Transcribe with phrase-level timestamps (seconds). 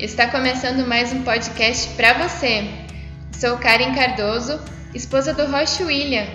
[0.00, 2.70] Está começando mais um podcast para você.
[3.38, 4.58] Sou Karen Cardoso,
[4.94, 6.26] esposa do Roche William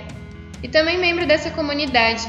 [0.62, 2.28] e também membro dessa comunidade.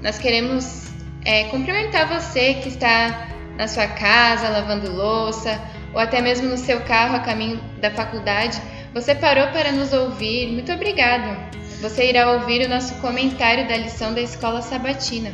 [0.00, 0.84] Nós queremos
[1.24, 3.26] é, cumprimentar você que está
[3.56, 5.60] na sua casa lavando louça
[5.92, 8.62] ou até mesmo no seu carro a caminho da faculdade.
[8.94, 10.52] Você parou para nos ouvir.
[10.52, 11.36] Muito obrigado.
[11.80, 15.32] Você irá ouvir o nosso comentário da lição da escola sabatina.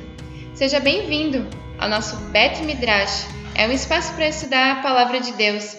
[0.55, 1.47] Seja bem-vindo
[1.78, 3.41] ao nosso Bet Midrash.
[3.55, 5.77] É um espaço para estudar a palavra de Deus.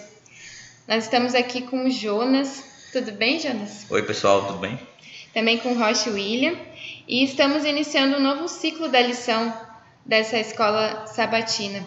[0.86, 2.62] Nós estamos aqui com o Jonas.
[2.92, 3.84] Tudo bem, Jonas?
[3.90, 4.78] Oi, pessoal, tudo bem?
[5.34, 6.56] Também com o Roche William.
[7.08, 9.52] E estamos iniciando um novo ciclo da lição
[10.06, 11.84] dessa escola sabatina.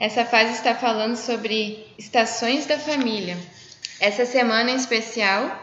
[0.00, 3.36] Essa fase está falando sobre estações da família.
[4.00, 5.54] Essa semana em especial,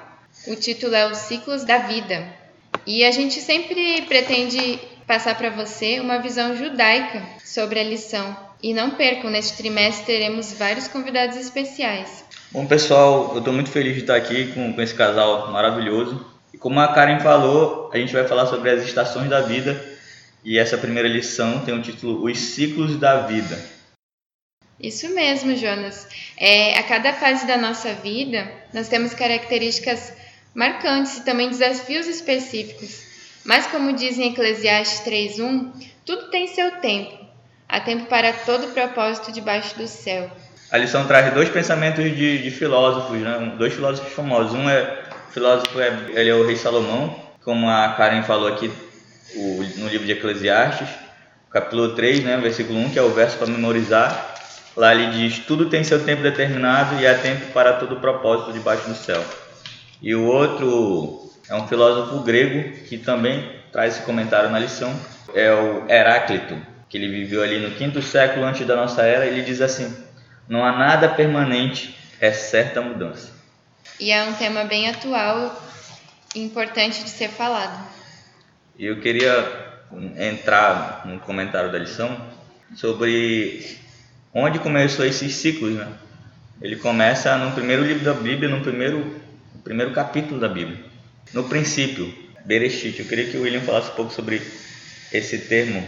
[0.46, 2.32] o título é Os Ciclos da Vida.
[2.86, 8.47] E a gente sempre pretende passar para você uma visão judaica sobre a lição.
[8.62, 12.26] E não percam, neste trimestre teremos vários convidados especiais.
[12.52, 16.26] Bom, pessoal, eu estou muito feliz de estar aqui com, com esse casal maravilhoso.
[16.54, 19.80] E como a Karen falou, a gente vai falar sobre as estações da vida.
[20.44, 23.60] E essa primeira lição tem o título Os Ciclos da Vida.
[24.80, 26.08] Isso mesmo, Jonas.
[26.38, 30.14] É, a cada fase da nossa vida, nós temos características
[30.56, 33.06] marcantes e também desafios específicos.
[33.44, 35.72] Mas, como diz em Eclesiastes 3.1,
[36.06, 37.27] tudo tem seu tempo.
[37.70, 40.32] Há tempo para todo propósito debaixo do céu.
[40.72, 43.54] A lição traz dois pensamentos de, de filósofos, né?
[43.58, 44.54] dois filósofos famosos.
[44.54, 48.72] Um é filósofo é, ele é o rei Salomão, como a Karen falou aqui
[49.36, 50.88] o, no livro de Eclesiastes,
[51.50, 54.36] capítulo 3, né, versículo 1, que é o verso para memorizar.
[54.76, 58.88] Lá ele diz: Tudo tem seu tempo determinado e há tempo para todo propósito debaixo
[58.88, 59.24] do céu.
[60.02, 64.94] E o outro é um filósofo grego que também traz esse comentário na lição,
[65.34, 66.56] é o Heráclito,
[66.90, 69.26] que ele viveu ali no quinto século antes da nossa era.
[69.26, 69.96] Ele diz assim:
[70.48, 73.32] Não há nada permanente, é certa mudança.
[74.00, 75.62] E é um tema bem atual
[76.36, 77.88] e importante de ser falado.
[78.78, 79.68] Eu queria
[80.18, 82.16] entrar no comentário da lição
[82.76, 83.78] sobre
[84.34, 85.88] onde começou esses ciclos, né?
[86.62, 89.00] Ele começa no primeiro livro da Bíblia, no primeiro,
[89.54, 90.78] no primeiro capítulo da Bíblia.
[91.34, 92.14] No princípio,
[92.46, 93.00] Bereshit.
[93.00, 94.42] Eu queria que o William falasse um pouco sobre
[95.12, 95.88] esse termo.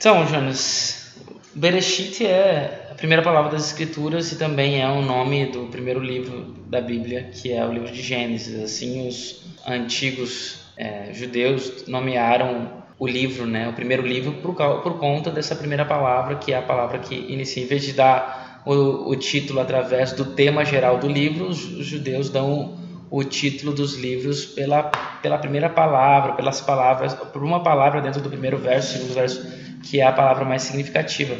[0.00, 1.12] Então, Jonas,
[1.54, 6.56] Bereshit é a primeira palavra das Escrituras e também é o nome do primeiro livro
[6.70, 8.62] da Bíblia, que é o livro de Gênesis.
[8.62, 15.30] Assim, os antigos é, judeus nomearam o livro, né, o primeiro livro, por, por conta
[15.30, 17.62] dessa primeira palavra, que é a palavra que inicia.
[17.62, 21.84] Em vez de dar o, o título através do tema geral do livro, os, os
[21.84, 24.84] judeus dão o título dos livros pela,
[25.20, 30.00] pela primeira palavra, pelas palavras, por uma palavra dentro do primeiro verso, segundo verso, que
[30.00, 31.36] é a palavra mais significativa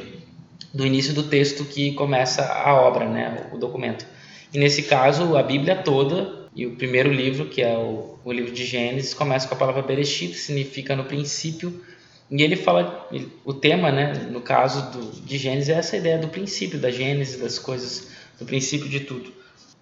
[0.73, 4.07] do início do texto que começa a obra, né, o documento.
[4.53, 8.53] E nesse caso, a Bíblia toda e o primeiro livro, que é o, o livro
[8.53, 11.83] de Gênesis, começa com a palavra Bereshit, que significa no princípio.
[12.31, 13.09] E ele fala,
[13.45, 17.41] o tema, né, no caso do, de Gênesis, é essa ideia do princípio, da Gênesis,
[17.41, 19.33] das coisas, do princípio de tudo.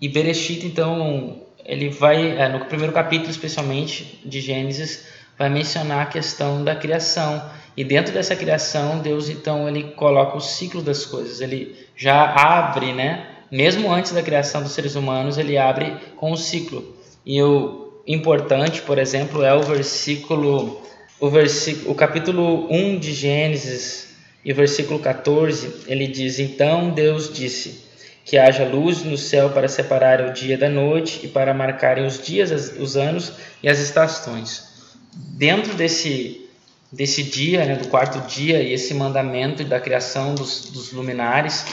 [0.01, 5.07] E Bereshit, então, ele vai, é, no primeiro capítulo especialmente de Gênesis,
[5.39, 7.43] vai mencionar a questão da criação.
[7.79, 11.41] E dentro dessa criação, Deus, então, ele coloca o ciclo das coisas.
[11.41, 16.37] Ele já abre, né, mesmo antes da criação dos seres humanos, ele abre com o
[16.37, 16.97] ciclo.
[17.25, 20.83] E o importante, por exemplo, é o versículo,
[21.21, 24.09] o versículo, o capítulo 1 de Gênesis
[24.45, 27.87] e o versículo 14, ele diz: "Então Deus disse:
[28.25, 32.21] que haja luz no céu para separar o dia da noite e para marcarem os
[32.21, 34.67] dias, os anos e as estações."
[35.15, 36.48] Dentro desse
[36.91, 41.67] desse dia, né, do quarto dia e esse mandamento da criação dos, dos luminares,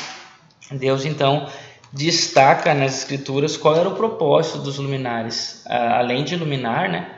[0.71, 1.49] Deus então
[1.91, 7.09] destaca nas escrituras qual era o propósito dos luminares, além de iluminar, né,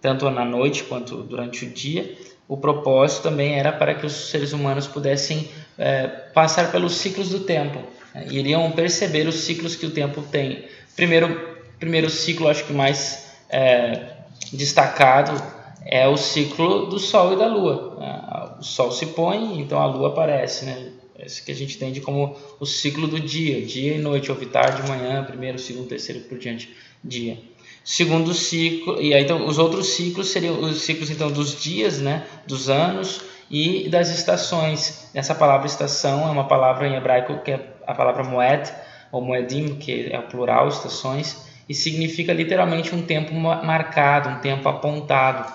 [0.00, 2.16] tanto na noite quanto durante o dia,
[2.46, 7.40] o propósito também era para que os seres humanos pudessem é, passar pelos ciclos do
[7.40, 7.82] tempo,
[8.14, 10.66] né, iriam perceber os ciclos que o tempo tem.
[10.96, 14.14] Primeiro, primeiro ciclo, acho que mais é,
[14.50, 15.57] destacado
[15.90, 17.96] é o ciclo do Sol e da Lua.
[17.98, 18.22] Né.
[18.60, 20.92] O Sol se põe, então a Lua aparece, né?
[21.18, 24.86] Esse que a gente entende como o ciclo do dia, dia e noite, houve tarde,
[24.88, 27.38] manhã, primeiro, segundo, terceiro, por diante, dia.
[27.82, 32.24] Segundo ciclo, e aí então os outros ciclos seriam os ciclos então dos dias, né,
[32.46, 35.10] dos anos e das estações.
[35.14, 38.70] Essa palavra estação é uma palavra em hebraico que é a palavra moed
[39.10, 44.68] ou moedim, que é o plural, estações, e significa literalmente um tempo marcado, um tempo
[44.68, 45.50] apontado,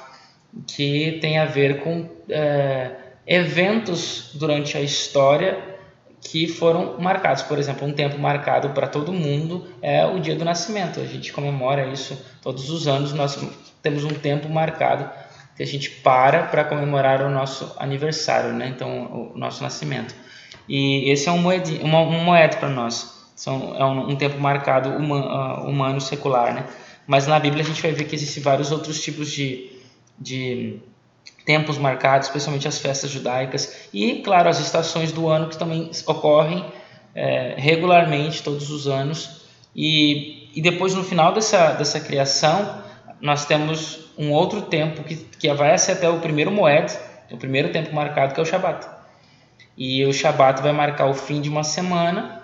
[0.68, 2.92] que tem a ver com é,
[3.26, 5.74] eventos durante a história
[6.22, 7.44] que foram marcados.
[7.44, 11.00] Por exemplo, um tempo marcado para todo mundo é o dia do nascimento.
[11.00, 13.14] A gente comemora isso todos os anos.
[13.14, 13.38] Nós
[13.82, 15.10] temos um tempo marcado
[15.56, 18.68] que a gente para para comemorar o nosso aniversário, né?
[18.68, 20.16] Então, o nosso nascimento.
[20.68, 23.14] E esse é um moed, uma, um moedo para nós.
[23.36, 26.66] São, é um, um tempo marcado humano, uh, humano, secular, né?
[27.06, 29.72] Mas na Bíblia a gente vai ver que existem vários outros tipos de,
[30.20, 30.80] de
[31.46, 36.66] tempos marcados, especialmente as festas judaicas e, claro, as estações do ano que também ocorrem
[37.14, 39.44] é, regularmente todos os anos.
[39.76, 42.84] E, e depois, no final dessa, dessa criação,
[43.20, 46.94] nós temos um outro tempo que, que vai ser até o primeiro Moed,
[47.32, 48.88] o primeiro tempo marcado, que é o Shabat.
[49.78, 52.44] E o Shabat vai marcar o fim de uma semana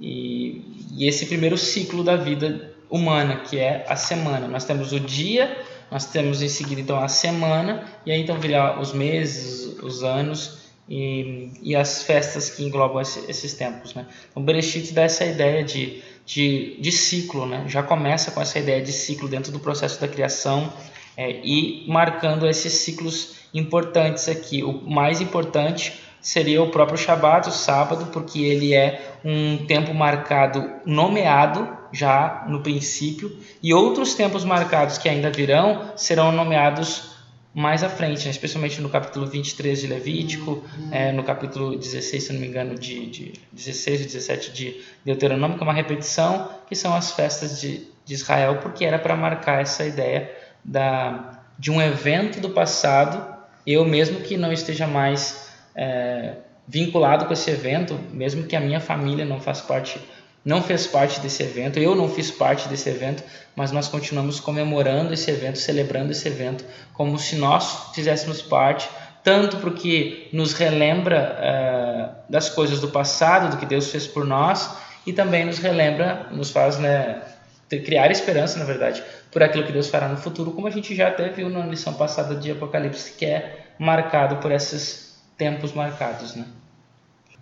[0.00, 4.48] e, e esse primeiro ciclo da vida humana, que é a semana.
[4.48, 5.56] Nós temos o dia
[5.90, 10.64] nós temos em seguida então a semana e aí então virá os meses, os anos
[10.88, 14.06] e, e as festas que englobam esse, esses tempos, né?
[14.30, 17.64] Então Bereshit dá essa ideia de, de, de ciclo, né?
[17.68, 20.72] Já começa com essa ideia de ciclo dentro do processo da criação
[21.16, 24.62] é, e marcando esses ciclos importantes aqui.
[24.62, 30.68] O mais importante seria o próprio Shabat, o sábado, porque ele é um tempo marcado,
[30.86, 33.30] nomeado já no princípio,
[33.62, 37.14] e outros tempos marcados que ainda virão serão nomeados
[37.52, 38.30] mais à frente, né?
[38.30, 43.06] especialmente no capítulo 23 de Levítico, é, no capítulo 16, se não me engano, de,
[43.06, 47.86] de 16 e 17 de Deuteronômio, que é uma repetição, que são as festas de,
[48.04, 50.34] de Israel, porque era para marcar essa ideia
[50.64, 53.22] da, de um evento do passado,
[53.66, 55.43] eu mesmo que não esteja mais
[55.74, 56.34] é,
[56.66, 60.00] vinculado com esse evento, mesmo que a minha família não faça parte
[60.44, 63.22] não fez parte desse evento, eu não fiz parte desse evento,
[63.56, 68.88] mas nós continuamos comemorando esse evento, celebrando esse evento, como se nós fizéssemos parte,
[69.22, 74.76] tanto porque nos relembra uh, das coisas do passado, do que Deus fez por nós,
[75.06, 77.22] e também nos relembra, nos faz né,
[77.70, 81.08] criar esperança, na verdade, por aquilo que Deus fará no futuro, como a gente já
[81.08, 86.46] até viu na lição passada de Apocalipse, que é marcado por esses tempos marcados, né?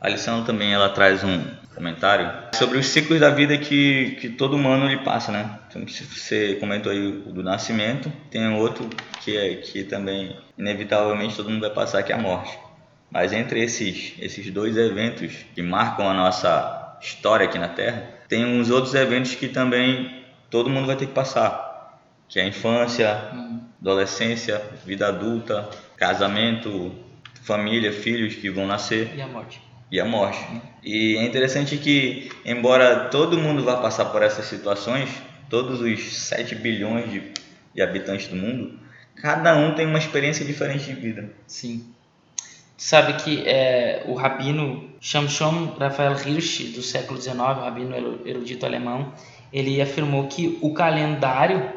[0.00, 1.44] A lição também ela traz um
[1.74, 5.58] comentário sobre os ciclos da vida que, que todo humano lhe passa, né?
[5.68, 8.90] Então, você comentou aí do nascimento, tem outro
[9.20, 12.58] que é que também inevitavelmente todo mundo vai passar que é a morte.
[13.10, 18.44] Mas entre esses esses dois eventos que marcam a nossa história aqui na Terra, tem
[18.44, 23.30] uns outros eventos que também todo mundo vai ter que passar, que é a infância,
[23.80, 26.92] adolescência, vida adulta, casamento,
[27.42, 29.60] família, filhos que vão nascer e a morte
[29.92, 30.42] e a morte.
[30.82, 35.10] E é interessante que, embora todo mundo vá passar por essas situações,
[35.50, 37.30] todos os 7 bilhões de,
[37.74, 38.80] de habitantes do mundo,
[39.14, 41.30] cada um tem uma experiência diferente de vida.
[41.46, 41.84] Sim.
[42.74, 49.12] Sabe que é, o rabino Shamshon Raphael Hirsch, do século XIX, o rabino erudito alemão,
[49.52, 51.70] ele afirmou que o calendário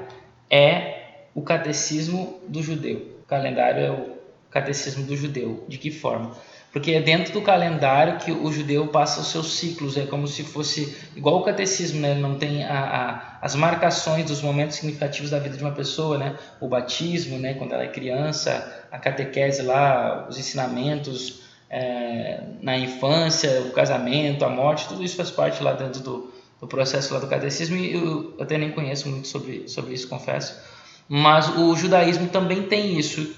[0.50, 3.20] é o catecismo do judeu.
[3.24, 4.16] O calendário é o
[4.56, 5.66] catecismo do judeu.
[5.68, 6.36] De que forma?
[6.76, 10.44] porque é dentro do calendário que o judeu passa os seus ciclos, é como se
[10.44, 12.16] fosse igual o catecismo, né?
[12.16, 16.36] Não tem a, a, as marcações dos momentos significativos da vida de uma pessoa, né?
[16.60, 17.54] O batismo, né?
[17.54, 24.50] Quando ela é criança, a catequese lá, os ensinamentos é, na infância, o casamento, a
[24.50, 28.36] morte, tudo isso faz parte lá dentro do, do processo lá do catecismo e eu
[28.38, 30.60] até nem conheço muito sobre, sobre isso, confesso.
[31.08, 33.34] Mas o judaísmo também tem isso,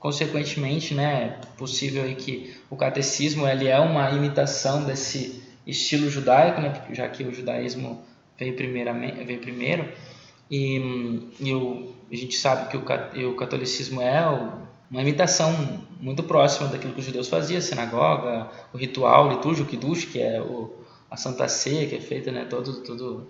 [0.00, 6.82] consequentemente, né, possível aí que o catecismo ele é uma imitação desse estilo judaico, né,
[6.90, 8.02] já que o judaísmo
[8.38, 9.86] veio, primeiramente, veio primeiro,
[10.50, 14.26] e, e o, a gente sabe que o, o catolicismo é
[14.90, 15.54] uma imitação
[16.00, 20.18] muito próxima daquilo que os judeus faziam, a sinagoga, o ritual litúrgico, o kiddush, que
[20.18, 20.72] é o,
[21.10, 23.28] a Santa Ceia, que é feita, né, todo, todo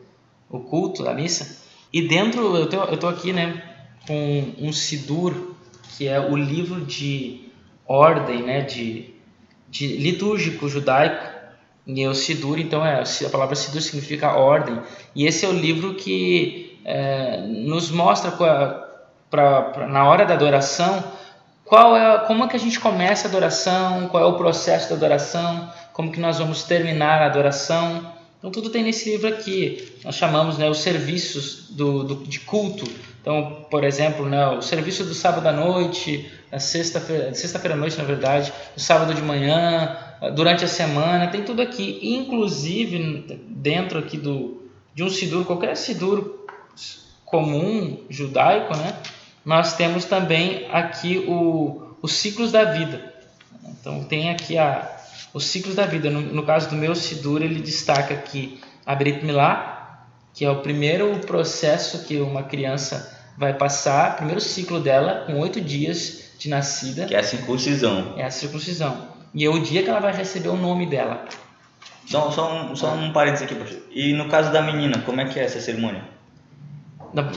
[0.48, 1.64] o culto da missa.
[1.92, 3.60] E dentro, eu tô, eu tô aqui, né,
[4.06, 5.56] com um sidur
[5.96, 7.48] que é o livro de
[7.86, 9.14] ordem, né, de,
[9.68, 11.40] de litúrgico judaico,
[11.86, 14.78] e o Sidur, então, é, a palavra Sidur significa ordem,
[15.14, 18.88] e esse é o livro que é, nos mostra pra,
[19.28, 21.02] pra, na hora da adoração
[21.70, 24.96] qual é, como é que a gente começa a adoração, qual é o processo da
[24.96, 28.12] adoração, como que nós vamos terminar a adoração.
[28.38, 29.96] Então tudo tem nesse livro aqui.
[30.04, 35.04] Nós chamamos né, os serviços do, do, de culto então, por exemplo, né, o serviço
[35.04, 39.96] do sábado à noite, na sexta-feira, sexta-feira à noite, na verdade, no sábado de manhã,
[40.34, 44.60] durante a semana, tem tudo aqui, inclusive dentro aqui do
[44.94, 46.46] de um sidur, qualquer sidur
[47.24, 48.96] comum judaico, né?
[49.44, 53.14] Nós temos também aqui o, os ciclos da vida.
[53.64, 54.96] Então tem aqui a,
[55.32, 56.10] os ciclos da vida.
[56.10, 59.79] No, no caso do meu Sidur, ele destaca que a Brit Milá,
[60.34, 65.60] que é o primeiro processo que uma criança vai passar, primeiro ciclo dela, com oito
[65.60, 67.06] dias de nascida.
[67.06, 68.14] Que é a circuncisão.
[68.16, 69.08] É a circuncisão.
[69.34, 71.24] E é o dia que ela vai receber o nome dela.
[72.06, 73.78] Só, só, um, só um parênteses aqui, pastor.
[73.92, 76.02] E no caso da menina, como é que é essa cerimônia?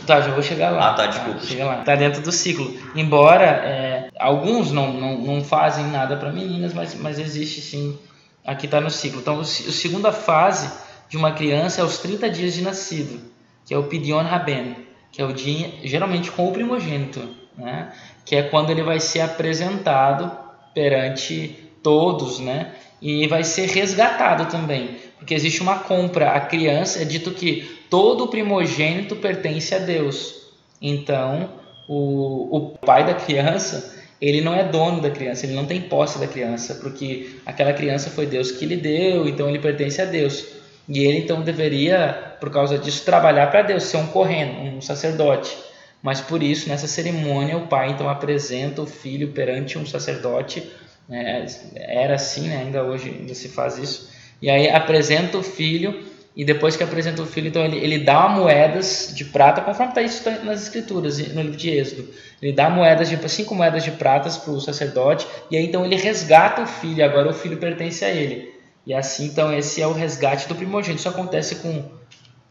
[0.06, 0.92] Tá, já vou chegar lá.
[0.92, 1.40] Ah, tá, desculpa.
[1.40, 1.84] Tá, chega lá.
[1.84, 2.76] Tá dentro do ciclo.
[2.96, 7.98] Embora é, alguns não, não, não fazem nada para meninas, mas, mas existe sim.
[8.46, 9.20] Aqui está no ciclo.
[9.20, 10.70] Então, a segunda fase
[11.14, 13.22] de uma criança é os 30 dias de nascido,
[13.68, 14.76] que é o Pidion Raben,
[15.12, 17.22] que é o dia, geralmente com o primogênito,
[17.56, 17.94] né?
[18.26, 20.32] que é quando ele vai ser apresentado
[20.74, 22.72] perante todos, né?
[23.00, 26.32] E vai ser resgatado também, porque existe uma compra.
[26.32, 30.48] A criança é dito que todo primogênito pertence a Deus.
[30.82, 31.52] Então,
[31.88, 36.18] o, o pai da criança, ele não é dono da criança, ele não tem posse
[36.18, 40.63] da criança, porque aquela criança foi Deus que lhe deu, então ele pertence a Deus.
[40.88, 45.58] E ele então deveria, por causa disso, trabalhar para Deus, ser um correndo, um sacerdote.
[46.02, 50.70] Mas por isso, nessa cerimônia, o pai então apresenta o filho perante um sacerdote
[51.08, 51.46] né?
[51.76, 52.58] Era assim, né?
[52.58, 54.10] ainda hoje ainda se faz isso.
[54.42, 56.04] E aí apresenta o filho
[56.36, 60.02] e depois que apresenta o filho, então ele, ele dá moedas de prata, conforme está
[60.02, 62.10] isso nas escrituras, no livro de Êxodo.
[62.42, 65.96] Ele dá moedas de cinco moedas de pratas para o sacerdote e aí então ele
[65.96, 67.04] resgata o filho.
[67.06, 68.54] Agora o filho pertence a ele.
[68.86, 71.00] E assim então esse é o resgate do primogênito.
[71.00, 71.84] Isso acontece com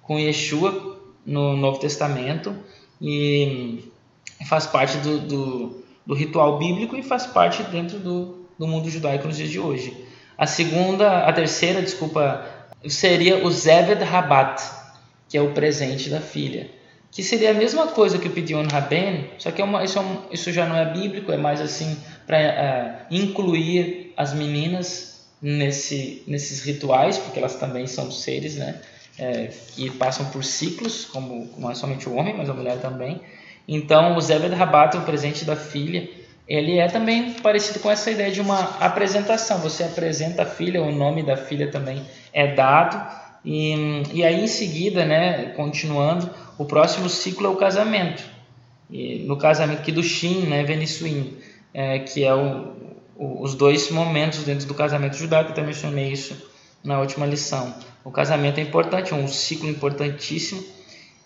[0.03, 2.55] com Yeshua no Novo Testamento
[3.01, 3.91] e
[4.47, 9.27] faz parte do, do, do ritual bíblico e faz parte dentro do, do mundo judaico
[9.27, 10.05] nos dias de hoje.
[10.37, 12.45] A segunda, a terceira, desculpa,
[12.89, 14.61] seria o Zeved Rabat,
[15.29, 16.69] que é o presente da filha,
[17.11, 20.03] que seria a mesma coisa que o Pidion Raben, só que é uma, isso, é
[20.03, 21.97] um, isso, já não é bíblico, é mais assim
[22.27, 25.12] para uh, é, incluir as meninas
[25.43, 28.81] nesse, nesses rituais, porque elas também são seres, né?
[29.19, 33.21] É, que passam por ciclos, como não é somente o homem, mas a mulher também.
[33.67, 36.09] Então, o Zeved Rabat, o presente da filha,
[36.49, 39.59] ele é também parecido com essa ideia de uma apresentação.
[39.59, 43.01] Você apresenta a filha, o nome da filha também é dado.
[43.45, 48.23] E, e aí em seguida, né, continuando, o próximo ciclo é o casamento.
[48.91, 51.37] E no casamento Kiddushin, né, Venissuim,
[51.73, 52.73] é, que é o,
[53.23, 56.51] os dois momentos dentro do casamento judaico, eu até mencionei isso
[56.83, 57.75] na última lição.
[58.05, 60.63] O casamento é importante, é um ciclo importantíssimo.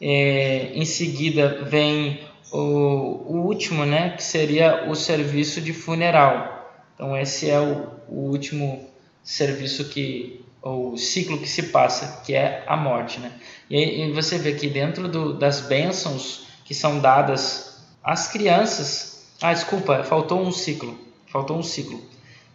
[0.00, 2.20] É, em seguida vem
[2.52, 6.70] o, o último, né, que seria o serviço de funeral.
[6.94, 8.88] Então esse é o, o último
[9.22, 13.32] serviço que o ciclo que se passa, que é a morte, né?
[13.70, 19.52] E aí você vê que dentro do, das bênçãos que são dadas às crianças, ah,
[19.52, 22.00] desculpa, faltou um ciclo, faltou um ciclo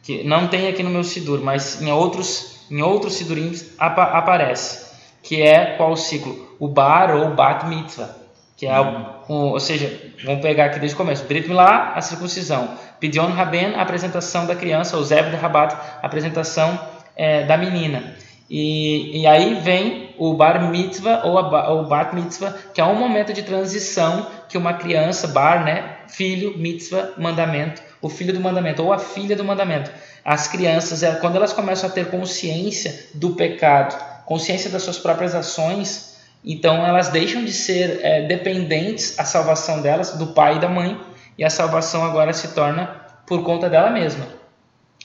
[0.04, 4.92] que não tem aqui no meu sidur, mas em outros em outros sidurim apa, aparece,
[5.22, 6.56] que é qual ciclo?
[6.60, 8.22] O bar ou bat mitzvah
[8.62, 8.80] que é
[9.28, 11.26] ou seja, vamos pegar aqui desde o começo.
[11.26, 12.78] Brit Milá, a circuncisão.
[13.00, 14.98] Pidion Raben, a apresentação da criança.
[14.98, 16.80] O Zev de Rabat, a apresentação
[17.16, 18.16] é, da menina.
[18.48, 23.34] E, e aí vem o Bar Mitzvah ou o Bat Mitzvah, que é um momento
[23.34, 28.92] de transição que uma criança, Bar, né, filho, Mitzvah, mandamento, o filho do mandamento ou
[28.92, 29.92] a filha do mandamento.
[30.24, 35.36] As crianças, é, quando elas começam a ter consciência do pecado, consciência das suas próprias
[35.36, 40.68] ações, então elas deixam de ser é, dependentes, a salvação delas, do pai e da
[40.68, 41.00] mãe,
[41.38, 42.88] e a salvação agora se torna
[43.26, 44.26] por conta dela mesma.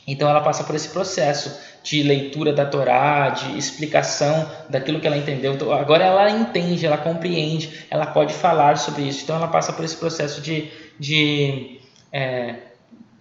[0.07, 5.17] Então ela passa por esse processo de leitura da Torá, de explicação daquilo que ela
[5.17, 5.55] entendeu.
[5.55, 9.25] Então, agora ela entende, ela compreende, ela pode falar sobre isso.
[9.25, 11.81] Então ela passa por esse processo de, de,
[12.13, 12.55] é,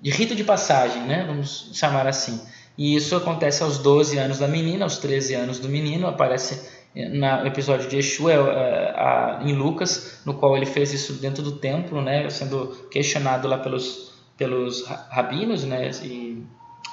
[0.05, 1.23] de rito de passagem, né?
[1.25, 2.39] vamos chamar assim.
[2.77, 6.61] E isso acontece aos 12 anos da menina, aos 13 anos do menino, aparece
[6.93, 12.03] no episódio de Yeshua, é, em Lucas, no qual ele fez isso dentro do templo,
[12.03, 16.43] né, sendo questionado lá pelos, pelos rabinos né, e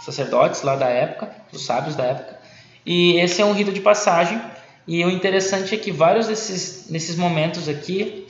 [0.03, 2.39] sacerdotes lá da época, os sábios da época.
[2.87, 4.41] E esse é um rito de passagem.
[4.89, 8.27] E o interessante é que vários desses nesses momentos aqui,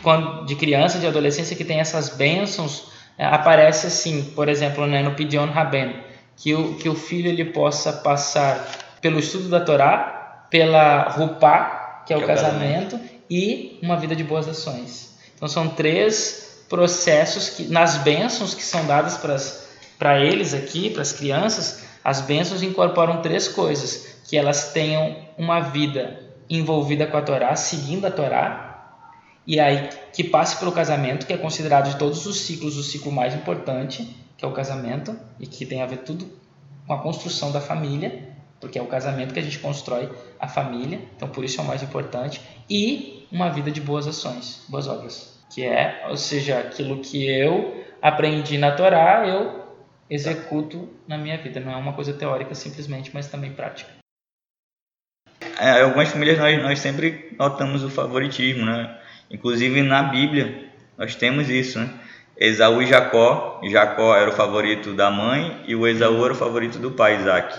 [0.00, 5.12] quando, de criança, de adolescência, que tem essas bênçãos, aparece assim, por exemplo, né, no
[5.12, 5.94] Pidion Raben,
[6.36, 8.66] que o, que o filho ele possa passar
[9.00, 13.00] pelo estudo da Torá, pela Rupá, que é o, que casamento, é o casamento,
[13.30, 15.16] e uma vida de boas ações.
[15.36, 19.18] Então são três processos que nas bênçãos que são dadas
[19.98, 25.60] para eles aqui, para as crianças, as bênçãos incorporam três coisas: que elas tenham uma
[25.60, 28.69] vida envolvida com a Torá, seguindo a Torá,
[29.46, 33.10] e aí que passe pelo casamento, que é considerado de todos os ciclos o ciclo
[33.10, 36.30] mais importante, que é o casamento, e que tem a ver tudo
[36.86, 38.28] com a construção da família,
[38.60, 41.66] porque é o casamento que a gente constrói a família, então por isso é o
[41.66, 47.00] mais importante, e uma vida de boas ações, boas obras, que é, ou seja, aquilo
[47.00, 49.60] que eu aprendi na Torá, eu
[50.08, 51.60] executo na minha vida.
[51.60, 53.90] Não é uma coisa teórica simplesmente, mas também prática.
[55.58, 58.99] É, algumas famílias nós, nós sempre notamos o favoritismo, né?
[59.30, 60.68] Inclusive na Bíblia
[60.98, 61.88] nós temos isso, né?
[62.36, 63.60] Esaú e Jacó.
[63.64, 67.54] Jacó era o favorito da mãe e o Esaú era o favorito do pai, Isaac.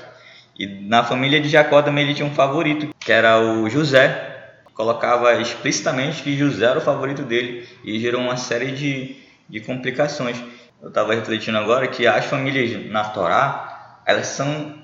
[0.58, 4.30] E na família de Jacó também ele tinha um favorito, que era o José.
[4.74, 9.16] Colocava explicitamente que José era o favorito dele e gerou uma série de,
[9.48, 10.44] de complicações.
[10.82, 14.82] Eu estava refletindo agora que as famílias na Torá, elas são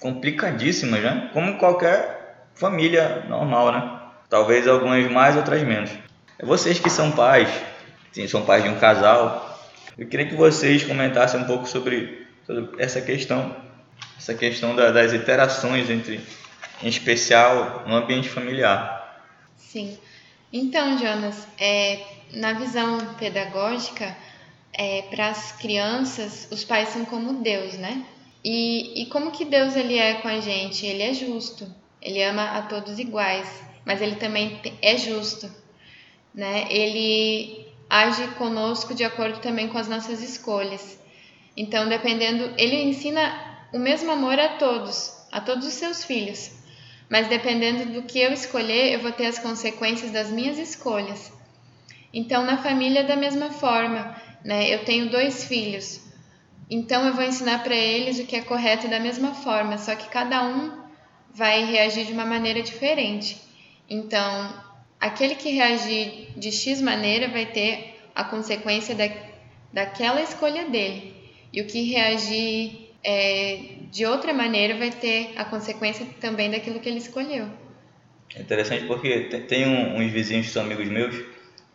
[0.00, 1.30] complicadíssimas, né?
[1.32, 4.00] Como qualquer família normal, né?
[4.28, 5.90] Talvez algumas mais, outras menos.
[6.38, 7.48] É vocês que são pais,
[8.12, 9.54] sim, são pais de um casal,
[9.96, 13.54] eu queria que vocês comentassem um pouco sobre, sobre essa questão,
[14.18, 16.20] essa questão da, das interações entre,
[16.82, 19.22] em especial no ambiente familiar.
[19.56, 19.96] Sim.
[20.52, 22.00] Então, Jonas, é,
[22.32, 24.16] na visão pedagógica,
[24.72, 28.04] é, para as crianças, os pais são como Deus, né?
[28.42, 30.84] E, e como que Deus ele é com a gente?
[30.84, 31.72] Ele é justo,
[32.02, 33.48] ele ama a todos iguais,
[33.84, 35.48] mas ele também é justo,
[36.34, 36.66] né?
[36.70, 40.98] Ele age conosco de acordo também com as nossas escolhas.
[41.56, 46.50] Então, dependendo, ele ensina o mesmo amor a todos, a todos os seus filhos.
[47.08, 51.32] Mas dependendo do que eu escolher, eu vou ter as consequências das minhas escolhas.
[52.12, 54.72] Então, na família, da mesma forma, né?
[54.72, 56.00] Eu tenho dois filhos,
[56.70, 60.08] então eu vou ensinar para eles o que é correto da mesma forma, só que
[60.08, 60.72] cada um
[61.32, 63.40] vai reagir de uma maneira diferente.
[63.88, 64.63] Então,
[65.04, 69.06] aquele que reagir de X maneira vai ter a consequência da,
[69.70, 71.14] daquela escolha dele,
[71.52, 73.58] e o que reagir é,
[73.92, 77.46] de outra maneira vai ter a consequência também daquilo que ele escolheu.
[78.34, 81.14] É interessante porque tem uns vizinhos que são amigos meus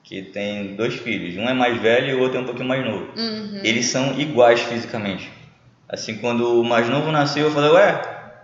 [0.03, 1.37] que tem dois filhos.
[1.37, 3.13] Um é mais velho e o outro é um pouquinho mais novo.
[3.15, 3.61] Uhum.
[3.63, 5.29] Eles são iguais fisicamente.
[5.87, 8.01] Assim, quando o mais novo nasceu, eu falei, ué,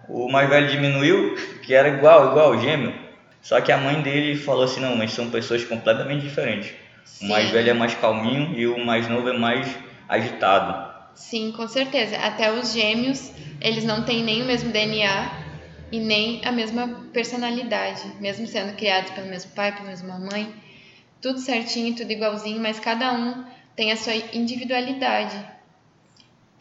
[0.08, 3.05] o mais velho diminuiu, que era igual, igual, gêmeo.
[3.46, 6.74] Só que a mãe dele falou assim, não, mas são pessoas completamente diferentes.
[7.06, 7.28] Sim.
[7.28, 9.68] O mais velho é mais calminho e o mais novo é mais
[10.10, 10.94] agitado.
[11.14, 12.18] Sim, com certeza.
[12.18, 13.32] Até os gêmeos,
[13.62, 15.30] eles não têm nem o mesmo DNA
[15.92, 20.66] e nem a mesma personalidade, mesmo sendo criados pelo mesmo pai, pela mesma mãe
[21.26, 25.36] tudo certinho, tudo igualzinho, mas cada um tem a sua individualidade.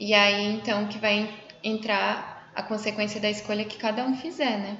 [0.00, 1.28] E aí então que vai
[1.62, 4.78] entrar a consequência da escolha que cada um fizer, né?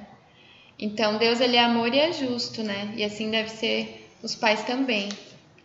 [0.77, 2.93] Então Deus ele é amor e é justo, né?
[2.95, 5.09] E assim deve ser os pais também,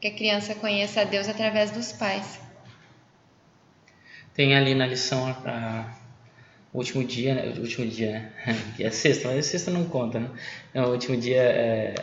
[0.01, 2.40] que a criança conheça a Deus através dos pais.
[4.35, 5.94] Tem ali na lição a, a,
[6.73, 7.53] o último dia, né?
[7.57, 8.57] o último dia, né?
[8.77, 10.31] que é sexta, mas sexta não conta, né?
[10.73, 11.94] É o último dia é,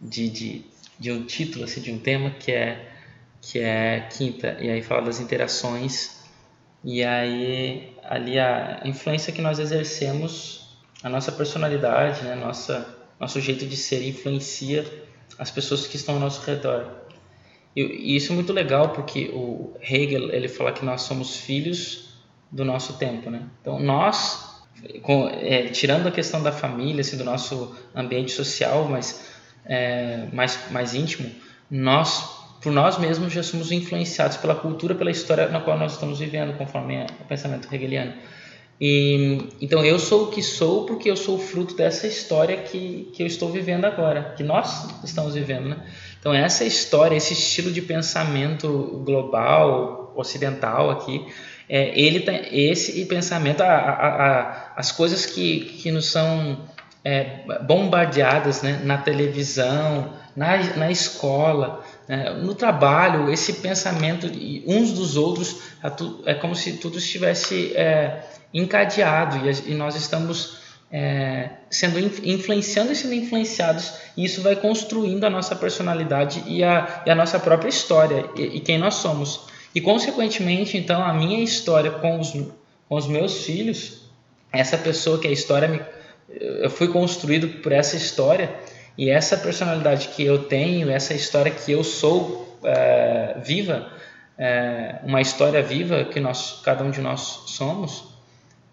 [0.00, 0.70] de, de
[1.00, 2.86] de um título, assim, de um tema que é
[3.40, 6.20] que é quinta e aí fala das interações
[6.84, 10.59] e aí ali a influência que nós exercemos,
[11.02, 14.84] a nossa personalidade, né, nossa nosso jeito de ser influencia
[15.38, 16.86] as pessoas que estão ao nosso redor.
[17.76, 22.14] E, e isso é muito legal porque o Hegel ele fala que nós somos filhos
[22.50, 23.42] do nosso tempo, né?
[23.60, 24.50] Então nós
[25.02, 29.28] com, é, tirando a questão da família, assim, do nosso ambiente social, mas
[29.64, 31.30] é, mais, mais íntimo,
[31.70, 36.18] nós, por nós mesmos, já somos influenciados pela cultura, pela história na qual nós estamos
[36.18, 38.14] vivendo, conforme o pensamento hegeliano.
[38.80, 43.22] E, então eu sou o que sou porque eu sou fruto dessa história que, que
[43.22, 45.86] eu estou vivendo agora, que nós estamos vivendo, né?
[46.18, 51.26] Então essa história, esse estilo de pensamento global, ocidental aqui,
[51.68, 56.58] é, ele esse pensamento, a, a, a, as coisas que, que nos são
[57.04, 64.26] é, bombardeadas né, na televisão, na, na escola, né, no trabalho, esse pensamento
[64.66, 65.60] uns dos outros,
[66.26, 70.58] é como se tudo estivesse é, encadeado e, e, nós estamos
[70.90, 77.02] é, sendo influenciando e sendo influenciados e isso vai construindo a nossa personalidade e a,
[77.06, 79.48] e a nossa própria história e, e, quem nós somos.
[79.74, 82.32] E consequentemente, então, a minha história com os,
[82.88, 84.00] com os meus filhos,
[84.52, 85.80] essa pessoa que a história me
[86.32, 88.54] eu fui construído por essa história
[88.96, 93.90] e essa personalidade que eu tenho, essa história que eu sou é, viva,
[94.38, 98.04] é, uma história viva que nós, cada um de nós somos,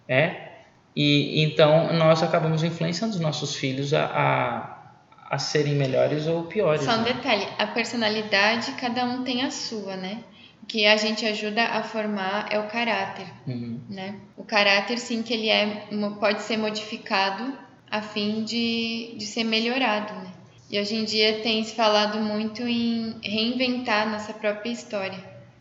[0.07, 0.47] é
[0.95, 6.83] e então nós acabamos influenciando os nossos filhos a, a, a serem melhores ou piores.
[6.83, 7.13] Só um né?
[7.13, 10.23] detalhe, a personalidade cada um tem a sua, né?
[10.67, 13.79] que a gente ajuda a formar é o caráter, Uhum.
[13.89, 14.15] né?
[14.35, 15.87] O caráter, sim, que ele é,
[16.19, 17.57] pode ser modificado
[17.89, 20.31] a fim de, de ser melhorado, né?
[20.69, 25.17] E hoje em dia tem se falado muito em reinventar nossa própria história,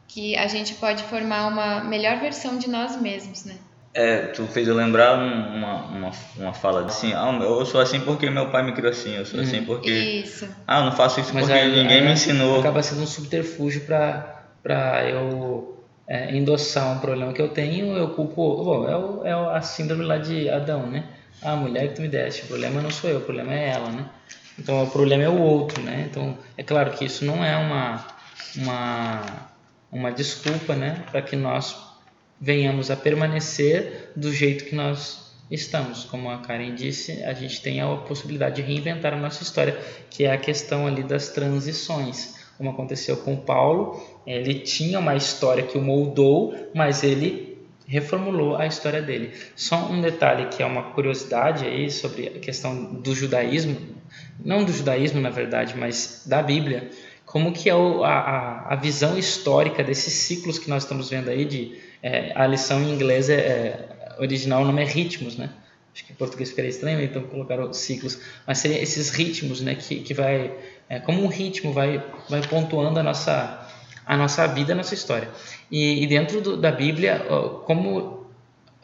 [0.09, 3.56] que a gente pode formar uma melhor versão de nós mesmos, né?
[3.98, 7.98] É, tu fez eu lembrar um- uma, uma, uma fala assim, ah, eu sou assim
[8.00, 9.90] porque meu pai me criou assim, eu sou assim porque...
[9.90, 10.46] Isso.
[10.66, 12.61] Ah, eu não faço isso Mas porque aí- ninguém aí me ensinou.
[12.61, 18.62] Acaba sendo um subterfúgio para eu é, endossar um problema que eu tenho, eu culpo.
[18.62, 21.04] Bom, é, o- é a síndrome lá de Adão, né?
[21.42, 23.70] Ah, a mulher que tu me deste, o problema não sou eu, o problema é
[23.70, 24.04] ela, né?
[24.59, 26.06] Então o problema é o outro, né?
[26.11, 28.04] Então é claro que isso não é uma,
[28.56, 29.22] uma,
[29.90, 31.02] uma desculpa, né?
[31.11, 31.74] Para que nós
[32.40, 36.05] venhamos a permanecer do jeito que nós estamos.
[36.05, 39.79] Como a Karen disse, a gente tem a possibilidade de reinventar a nossa história,
[40.11, 42.37] que é a questão ali das transições.
[42.57, 48.66] Como aconteceu com Paulo, ele tinha uma história que o moldou, mas ele reformulou a
[48.66, 49.33] história dele.
[49.55, 53.77] Só um detalhe que é uma curiosidade aí sobre a questão do judaísmo,
[54.44, 56.90] não do judaísmo na verdade, mas da Bíblia,
[57.37, 61.44] como que é o, a, a, visão histórica desses ciclos que nós estamos vendo aí
[61.44, 65.51] de é, a lição em inglês é, é original o nome é ritmos, né?
[65.92, 69.75] Acho que em português ficaria estranho, então colocaram ciclos, mas seria esses ritmos, né?
[69.75, 70.51] Que, que vai
[70.88, 73.68] é, como um ritmo vai vai pontuando a nossa
[74.07, 75.29] a nossa vida, a nossa história.
[75.70, 77.22] E, e dentro do, da Bíblia,
[77.66, 78.31] como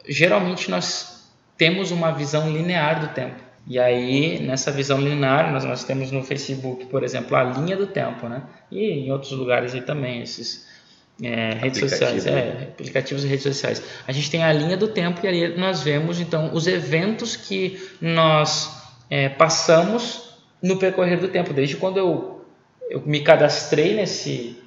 [0.07, 3.41] geralmente nós temos uma visão linear do tempo.
[3.65, 7.87] E aí, nessa visão linear, nós, nós temos no Facebook, por exemplo, a linha do
[7.87, 8.43] tempo, né?
[8.69, 10.67] E em outros lugares aí também, esses
[11.21, 12.31] é, redes sociais, né?
[12.31, 13.81] é, aplicativos e redes sociais.
[14.05, 17.81] A gente tem a linha do tempo e ali nós vemos, então, os eventos que
[18.01, 21.53] nós é, passamos no percorrer do tempo.
[21.53, 22.45] Desde quando eu,
[22.89, 24.57] eu me cadastrei nesse,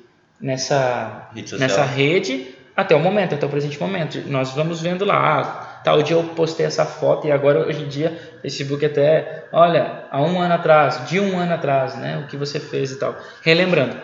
[0.40, 4.22] nessa, Rede nessa rede até o momento, até o presente momento.
[4.28, 7.86] Nós vamos vendo lá, ah, tal dia eu postei essa foto e agora hoje em
[7.88, 12.36] dia Facebook até, olha, há um ano atrás, de um ano atrás, né, o que
[12.36, 13.96] você fez e tal, relembrando.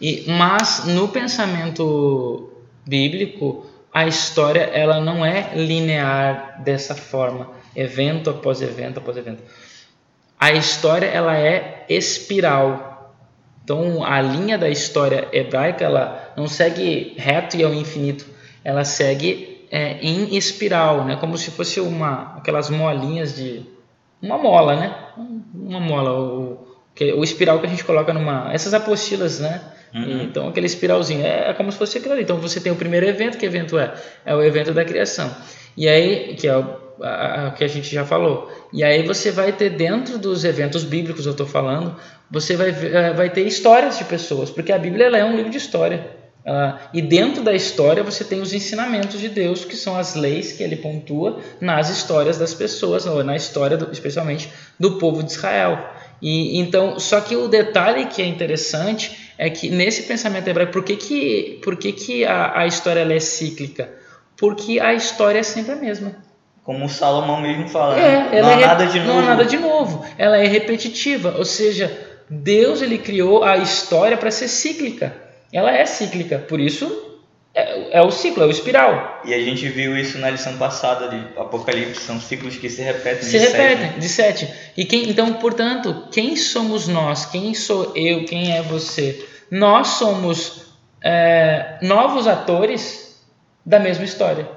[0.00, 2.52] E, mas no pensamento
[2.84, 9.44] bíblico, a história ela não é linear dessa forma, evento após evento após evento.
[10.40, 13.14] A história ela é espiral.
[13.62, 18.26] Então a linha da história hebraica ela não segue reto e ao infinito,
[18.64, 21.16] ela segue é, em espiral, né?
[21.16, 23.62] Como se fosse uma aquelas molinhas de
[24.22, 24.94] uma mola, né?
[25.54, 26.58] Uma mola, o,
[27.16, 29.60] o espiral que a gente coloca numa essas apostilas, né?
[29.94, 30.22] Uhum.
[30.22, 32.22] Então aquele espiralzinho é, é como se fosse aquilo ali.
[32.22, 33.92] Então você tem o primeiro evento, que evento é?
[34.24, 35.28] É o evento da criação.
[35.76, 38.48] E aí que é o a- a- que a gente já falou.
[38.72, 41.96] E aí você vai ter dentro dos eventos bíblicos, eu estou falando,
[42.30, 45.50] você vai, eh, vai ter histórias de pessoas, porque a Bíblia ela é um livro
[45.50, 46.06] de história.
[46.46, 50.52] Ah, e dentro da história você tem os ensinamentos de Deus, que são as leis
[50.52, 55.30] que ele pontua nas histórias das pessoas, ou na história, do- especialmente, do povo de
[55.32, 55.78] Israel.
[56.20, 60.84] E então, só que o detalhe que é interessante é que nesse pensamento hebraico, por
[60.84, 63.90] que, que, por que, que a, a história é cíclica?
[64.36, 66.12] Porque a história é sempre a mesma.
[66.62, 68.42] Como o Salomão mesmo fala, É, né?
[68.42, 69.18] não há é, nada de não novo.
[69.18, 70.04] há nada de novo.
[70.18, 71.90] Ela é repetitiva, ou seja,
[72.28, 75.23] Deus ele criou a história para ser cíclica.
[75.54, 76.84] Ela é cíclica, por isso
[77.54, 79.22] é, é o ciclo, é o espiral.
[79.24, 83.22] E a gente viu isso na lição passada de Apocalipse, são ciclos que se repetem
[83.22, 83.56] Se de sete.
[83.56, 84.48] repetem, de sete.
[84.76, 87.26] E quem, então, portanto, quem somos nós?
[87.26, 88.24] Quem sou eu?
[88.24, 89.24] Quem é você?
[89.48, 93.24] Nós somos é, novos atores
[93.64, 94.48] da mesma história,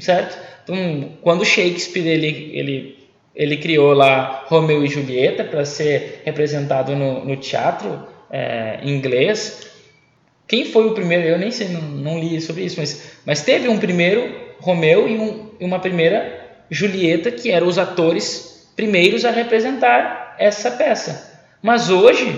[0.00, 0.36] certo?
[0.64, 7.24] Então, quando Shakespeare ele, ele, ele criou lá Romeu e Julieta para ser representado no,
[7.24, 9.68] no teatro é, inglês,
[10.46, 11.24] quem foi o primeiro?
[11.24, 15.16] Eu nem sei, não, não li sobre isso, mas, mas teve um primeiro Romeu e,
[15.16, 16.38] um, uma primeira
[16.70, 21.40] Julieta, que eram os atores primeiros a representar essa peça.
[21.62, 22.36] Mas hoje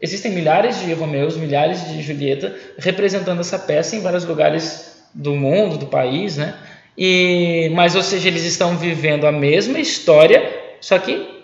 [0.00, 5.76] existem milhares de Romeus, milhares de Julieta representando essa peça em vários lugares do mundo,
[5.76, 6.54] do país, né?
[6.96, 10.42] E, mas, ou seja, eles estão vivendo a mesma história,
[10.80, 11.39] só que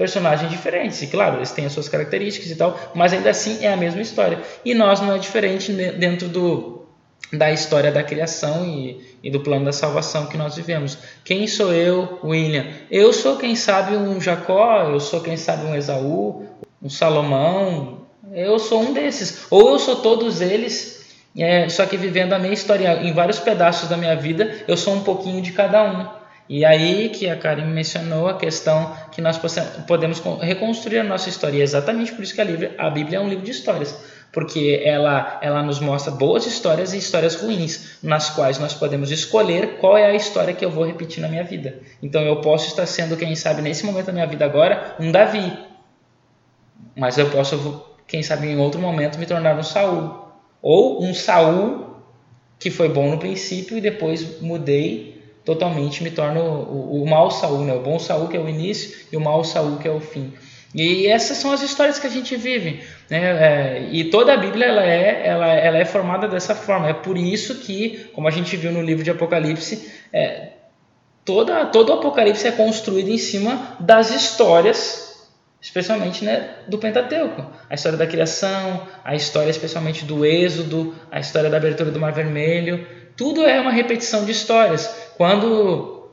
[0.00, 1.02] personagens diferentes.
[1.02, 4.00] E claro, eles têm as suas características e tal, mas ainda assim é a mesma
[4.00, 4.40] história.
[4.64, 6.86] E nós não é diferente dentro do,
[7.30, 10.96] da história da criação e, e do plano da salvação que nós vivemos.
[11.22, 12.64] Quem sou eu, William?
[12.90, 16.46] Eu sou, quem sabe, um Jacó, eu sou, quem sabe, um Esaú,
[16.82, 17.98] um Salomão,
[18.32, 19.46] eu sou um desses.
[19.50, 21.04] Ou eu sou todos eles,
[21.36, 24.94] é, só que vivendo a minha história em vários pedaços da minha vida, eu sou
[24.94, 26.19] um pouquinho de cada um.
[26.50, 29.38] E aí que a Karen mencionou a questão que nós
[29.86, 31.58] podemos con- reconstruir a nossa história.
[31.58, 33.94] E é exatamente por isso que a Bíblia é um livro de histórias.
[34.32, 39.78] porque ela, ela nos mostra boas histórias e histórias ruins, nas quais nós podemos escolher
[39.80, 41.80] qual é a história que eu vou repetir na minha vida.
[42.02, 45.52] Então eu posso estar sendo, quem sabe, nesse momento da minha vida agora, um Davi,
[46.96, 50.28] mas eu posso, quem sabe, em outro momento me tornar um Saul,
[50.62, 51.96] ou um Saul
[52.58, 55.09] que foi bom no princípio e depois mudei
[55.44, 57.72] totalmente, me torno o, o, mau Saul, né?
[57.72, 60.32] O bom Saul que é o início e o mau Saul que é o fim.
[60.74, 63.18] E essas são as histórias que a gente vive, né?
[63.18, 66.88] É, e toda a Bíblia ela é, ela, ela é formada dessa forma.
[66.88, 70.50] É por isso que, como a gente viu no livro de Apocalipse, é,
[71.24, 75.28] toda, todo o Apocalipse é construído em cima das histórias,
[75.60, 77.44] especialmente né, do Pentateuco.
[77.68, 82.12] A história da criação, a história especialmente do Êxodo, a história da abertura do Mar
[82.12, 82.86] Vermelho.
[83.16, 85.09] Tudo é uma repetição de histórias.
[85.20, 86.08] Quando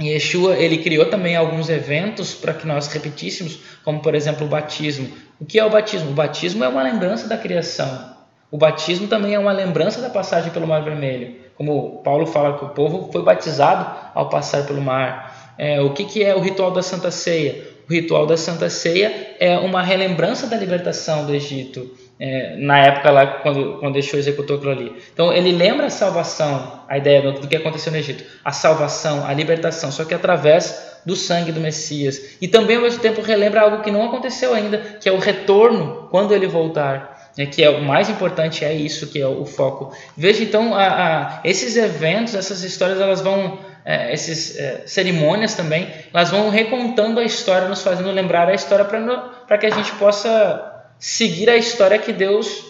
[0.00, 5.12] Yeshua ele criou também alguns eventos para que nós repetíssemos, como por exemplo o batismo.
[5.38, 6.12] O que é o batismo?
[6.12, 8.16] O batismo é uma lembrança da criação.
[8.50, 11.36] O batismo também é uma lembrança da passagem pelo Mar Vermelho.
[11.54, 15.54] Como Paulo fala que o povo foi batizado ao passar pelo mar.
[15.58, 17.62] É, o que, que é o ritual da Santa Ceia?
[17.86, 23.10] O ritual da Santa Ceia é uma relembrança da libertação do Egito é, na época
[23.10, 24.96] lá quando, quando Yeshua executou aquilo ali.
[25.12, 29.26] Então ele lembra a salvação, a ideia do, do, que aconteceu no Egito, a salvação,
[29.26, 32.36] a libertação, só que através do sangue do Messias.
[32.40, 36.08] E também ao mesmo tempo relembra algo que não aconteceu ainda, que é o retorno
[36.10, 37.14] quando ele voltar.
[37.38, 39.94] É, que é o mais importante é isso que é o, o foco.
[40.16, 45.86] Veja então a, a, esses eventos, essas histórias, elas vão é, essas é, cerimônias também,
[46.14, 50.75] elas vão recontando a história, nos fazendo lembrar a história para que a gente possa
[50.98, 52.64] seguir a história que Deus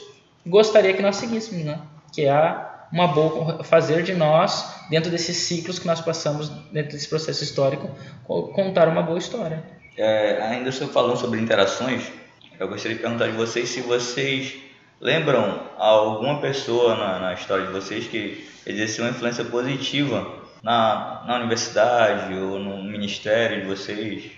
[0.47, 1.81] gostaria que nós seguíssemos, né?
[2.13, 7.09] Que é uma boa fazer de nós dentro desses ciclos que nós passamos dentro desse
[7.09, 7.91] processo histórico
[8.25, 9.63] contar uma boa história.
[9.97, 12.11] É, ainda estou falando sobre interações.
[12.59, 14.55] Eu gostaria de perguntar de vocês se vocês
[15.01, 20.27] lembram alguma pessoa na, na história de vocês que exerceu uma influência positiva
[20.63, 24.31] na, na universidade ou no ministério de vocês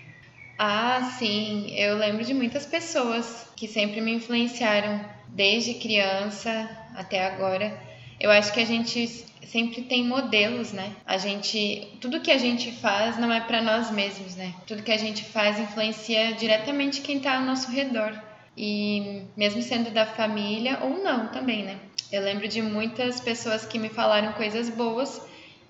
[0.58, 7.80] ah, sim, eu lembro de muitas pessoas que sempre me influenciaram, desde criança até agora.
[8.18, 9.06] Eu acho que a gente
[9.46, 10.92] sempre tem modelos, né?
[11.06, 14.52] A gente, tudo que a gente faz não é para nós mesmos, né?
[14.66, 18.12] Tudo que a gente faz influencia diretamente quem está ao nosso redor.
[18.56, 21.78] E mesmo sendo da família ou não também, né?
[22.10, 25.22] Eu lembro de muitas pessoas que me falaram coisas boas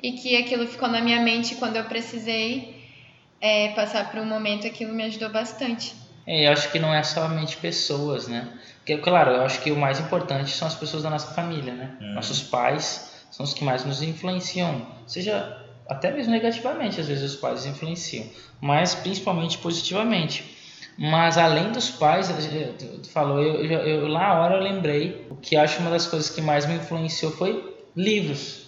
[0.02, 2.77] e que aquilo ficou na minha mente quando eu precisei
[3.40, 5.94] é, passar por um momento, aquilo me ajudou bastante.
[6.26, 8.48] É, eu acho que não é somente pessoas, né?
[8.78, 11.96] Porque, claro, eu acho que o mais importante são as pessoas da nossa família, né?
[12.00, 12.14] Hum.
[12.14, 17.40] Nossos pais são os que mais nos influenciam, seja até mesmo negativamente, às vezes os
[17.40, 18.26] pais influenciam,
[18.60, 20.56] mas principalmente positivamente.
[20.98, 25.36] Mas além dos pais, tu falou, eu, eu, eu, lá a hora eu lembrei, o
[25.36, 28.67] que acho uma das coisas que mais me influenciou foi livros.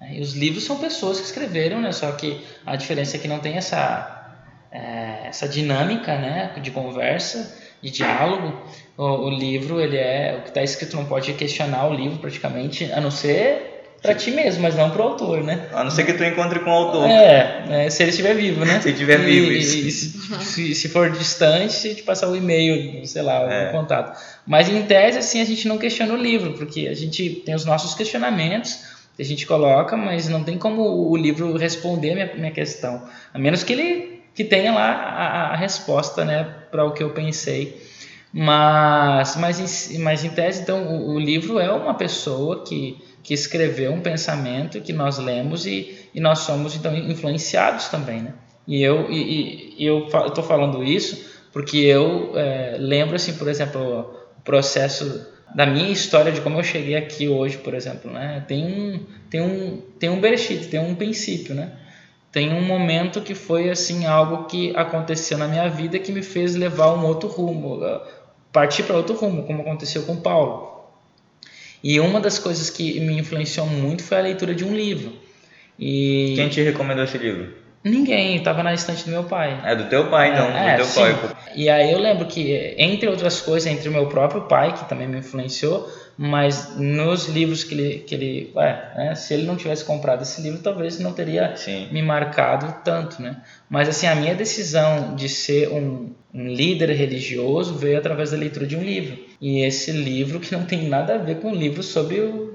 [0.00, 0.16] Né?
[0.16, 1.92] E os livros são pessoas que escreveram, né?
[1.92, 4.36] Só que a diferença é que não tem essa,
[4.70, 6.52] é, essa dinâmica, né?
[6.60, 8.56] De conversa, de diálogo.
[8.96, 12.90] O, o livro, ele é o que está escrito, não pode questionar o livro praticamente,
[12.92, 15.68] a não ser para ti mesmo, mas não para o autor, né?
[15.72, 17.08] A não ser que tu encontre com o autor.
[17.08, 18.78] É, é se ele estiver vivo, né?
[18.80, 23.04] se ele estiver vivo, e, e se, se, for distante, se te passar o e-mail,
[23.06, 23.68] sei lá, é.
[23.68, 24.18] o contato.
[24.46, 27.64] Mas em tese, assim, a gente não questiona o livro, porque a gente tem os
[27.64, 32.50] nossos questionamentos, a gente coloca, mas não tem como o livro responder a minha, minha
[32.52, 33.02] questão,
[33.32, 37.10] a menos que ele que tenha lá a, a resposta, né, para o que eu
[37.10, 37.82] pensei.
[38.32, 43.34] Mas, mas, em, mas em tese, então, o, o, livro é uma pessoa que, que
[43.34, 48.34] escreveu um pensamento que nós lemos e, e nós somos então influenciados também, né?
[48.66, 54.14] E eu e, e eu estou falando isso porque eu é, lembro assim, por exemplo,
[54.38, 58.44] o processo da minha história de como eu cheguei aqui hoje, por exemplo, né?
[58.46, 61.72] Tem um tem um tem um bereshit, tem um princípio, né?
[62.30, 66.54] Tem um momento que foi assim algo que aconteceu na minha vida que me fez
[66.54, 67.80] levar um outro rumo,
[68.52, 70.78] partir para outro rumo, como aconteceu com Paulo.
[71.82, 75.12] E uma das coisas que me influenciou muito foi a leitura de um livro.
[75.78, 77.54] E quem te recomendou esse livro?
[77.84, 79.60] Ninguém, estava na estante do meu pai.
[79.64, 81.00] É do teu pai, então, é, do teu sim.
[81.00, 81.36] pai.
[81.54, 85.06] E aí eu lembro que, entre outras coisas, entre o meu próprio pai, que também
[85.06, 89.84] me influenciou, mas nos livros que ele, que ele ué, né, se ele não tivesse
[89.84, 91.88] comprado esse livro, talvez não teria sim.
[91.92, 93.36] me marcado tanto, né?
[93.70, 98.66] Mas assim, a minha decisão de ser um, um líder religioso veio através da leitura
[98.66, 99.16] de um livro.
[99.40, 102.47] E esse livro que não tem nada a ver com o livro sobre o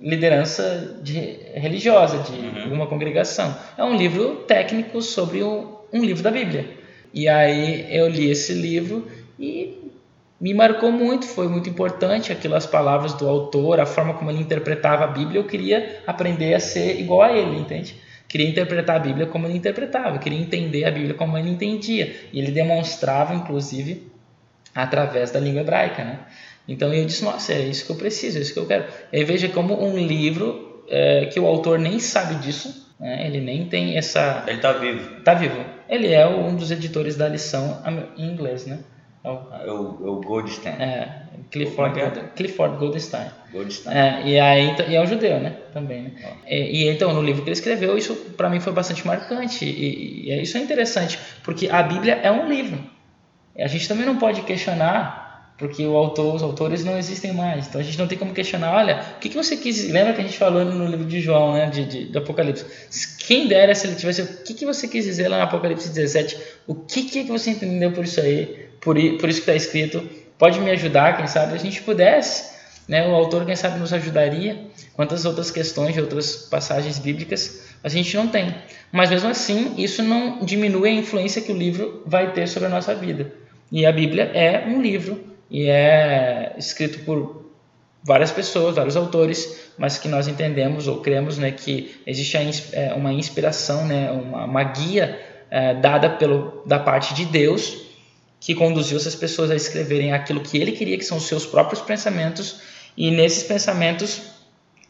[0.00, 2.74] liderança de, religiosa de uhum.
[2.74, 3.56] uma congregação.
[3.76, 6.68] É um livro técnico sobre um, um livro da Bíblia.
[7.12, 9.06] E aí eu li esse livro
[9.38, 9.78] e
[10.40, 15.04] me marcou muito, foi muito importante aquelas palavras do autor, a forma como ele interpretava
[15.04, 15.40] a Bíblia.
[15.40, 17.96] Eu queria aprender a ser igual a ele, entende?
[18.28, 22.14] Queria interpretar a Bíblia como ele interpretava, queria entender a Bíblia como ele entendia.
[22.32, 24.06] E ele demonstrava, inclusive,
[24.74, 26.20] através da língua hebraica, né?
[26.68, 28.84] Então eu disse, nossa, é isso que eu preciso, é isso que eu quero.
[29.10, 33.26] E veja como um livro é, que o autor nem sabe disso, né?
[33.26, 34.44] ele nem tem essa...
[34.46, 35.16] Ele está vivo.
[35.16, 35.64] Está vivo.
[35.88, 37.82] Ele é um dos editores da lição
[38.16, 38.80] em inglês, né?
[39.24, 40.72] É o, é o, é o Goldstein.
[40.74, 42.00] É, Clifford?
[42.36, 43.28] Clifford Goldstein.
[43.50, 43.96] Goldstein.
[43.96, 45.56] É, e, aí, e é um judeu, né?
[45.72, 46.12] Também, né?
[46.46, 49.64] E, e, então, no livro que ele escreveu, isso para mim foi bastante marcante.
[49.64, 52.78] E, e, isso é interessante, porque a Bíblia é um livro.
[53.58, 55.27] A gente também não pode questionar
[55.58, 57.66] porque autor, os autores não existem mais.
[57.66, 59.90] Então a gente não tem como questionar, olha, o que, que você quis.
[59.90, 61.66] Lembra que a gente falou no livro de João, né?
[61.66, 62.64] De, de, de Apocalipse.
[63.18, 64.22] Quem dera se ele tivesse.
[64.22, 66.38] O que, que você quis dizer lá no Apocalipse 17?
[66.64, 68.68] O que, que você entendeu por isso aí?
[68.80, 70.08] Por, por isso que está escrito.
[70.38, 72.56] Pode me ajudar, quem sabe, a gente pudesse.
[72.86, 74.64] Né, o autor, quem sabe, nos ajudaria.
[74.94, 78.54] Quantas outras questões outras passagens bíblicas a gente não tem.
[78.92, 82.70] Mas mesmo assim, isso não diminui a influência que o livro vai ter sobre a
[82.70, 83.32] nossa vida.
[83.70, 87.48] E a Bíblia é um livro e é escrito por
[88.02, 92.36] várias pessoas, vários autores, mas que nós entendemos ou cremos né, que existe
[92.72, 97.88] é, uma inspiração, né, uma, uma guia é, dada pelo, da parte de Deus
[98.40, 101.80] que conduziu essas pessoas a escreverem aquilo que ele queria, que são os seus próprios
[101.80, 102.60] pensamentos,
[102.96, 104.22] e nesses pensamentos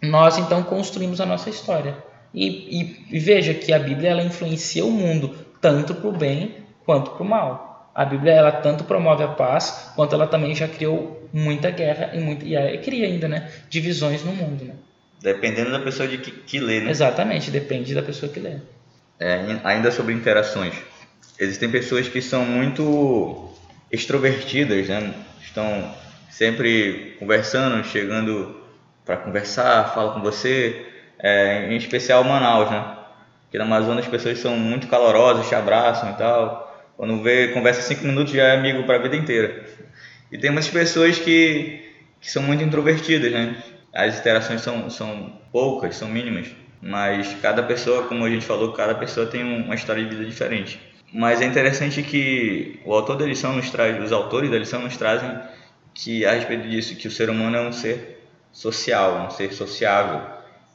[0.03, 1.97] nós então construímos a nossa história.
[2.33, 6.57] E, e, e veja que a Bíblia ela influencia o mundo tanto para o bem
[6.85, 7.68] quanto para o mal.
[7.99, 12.21] A Bíblia ela tanto promove a paz, quanto ela também já criou muita guerra e,
[12.21, 14.65] muito, e cria ainda né, divisões no mundo.
[14.65, 14.75] Né?
[15.21, 16.93] Dependendo da pessoa de que, que lê, né?
[16.93, 18.59] Exatamente, depende da pessoa que lê.
[19.19, 20.75] É, ainda sobre interações.
[21.41, 23.51] Existem pessoas que são muito
[23.91, 25.13] extrovertidas, né?
[25.43, 25.93] Estão
[26.31, 28.63] sempre conversando, chegando
[29.05, 30.87] para conversar, falam com você.
[31.19, 32.97] É, em especial Manaus, né?
[33.49, 36.68] Aqui na Amazonas as pessoas são muito calorosas, te abraçam e tal.
[36.99, 39.65] Quando vê, conversa cinco minutos já é amigo para a vida inteira.
[40.33, 43.55] E tem muitas pessoas que, que são muito introvertidas, né?
[43.95, 46.49] As interações são, são poucas, são mínimas.
[46.83, 50.81] Mas cada pessoa, como a gente falou, cada pessoa tem uma história de vida diferente.
[51.15, 54.97] Mas é interessante que o autor da lição nos traz, os autores da lição nos
[54.97, 55.39] trazem
[55.95, 60.21] que a respeito disso, que o ser humano é um ser social, um ser sociável.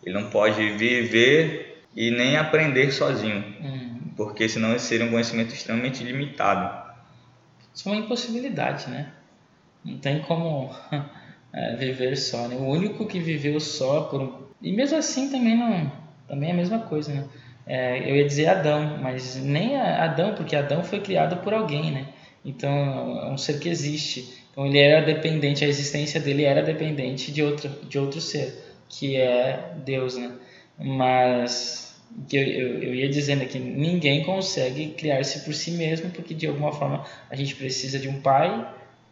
[0.01, 3.43] Ele não pode viver e nem aprender sozinho.
[3.61, 6.93] Hum porque senão seria um conhecimento extremamente limitado.
[7.73, 9.11] Isso é uma impossibilidade, né?
[9.83, 10.73] Não tem como
[11.51, 12.55] é, viver só, né?
[12.55, 15.91] O único que viveu só por e mesmo assim também não,
[16.25, 17.25] também é a mesma coisa, né?
[17.65, 22.07] É, eu ia dizer Adão, mas nem Adão, porque Adão foi criado por alguém, né?
[22.45, 22.71] Então
[23.21, 24.41] é um ser que existe.
[24.51, 29.17] Então ele era dependente, a existência dele era dependente de outro, de outro ser, que
[29.17, 30.31] é Deus, né?
[30.77, 31.92] Mas
[32.27, 36.47] que eu, eu, eu, ia dizendo que ninguém consegue criar-se por si mesmo, porque de
[36.47, 38.67] alguma forma a gente precisa de um pai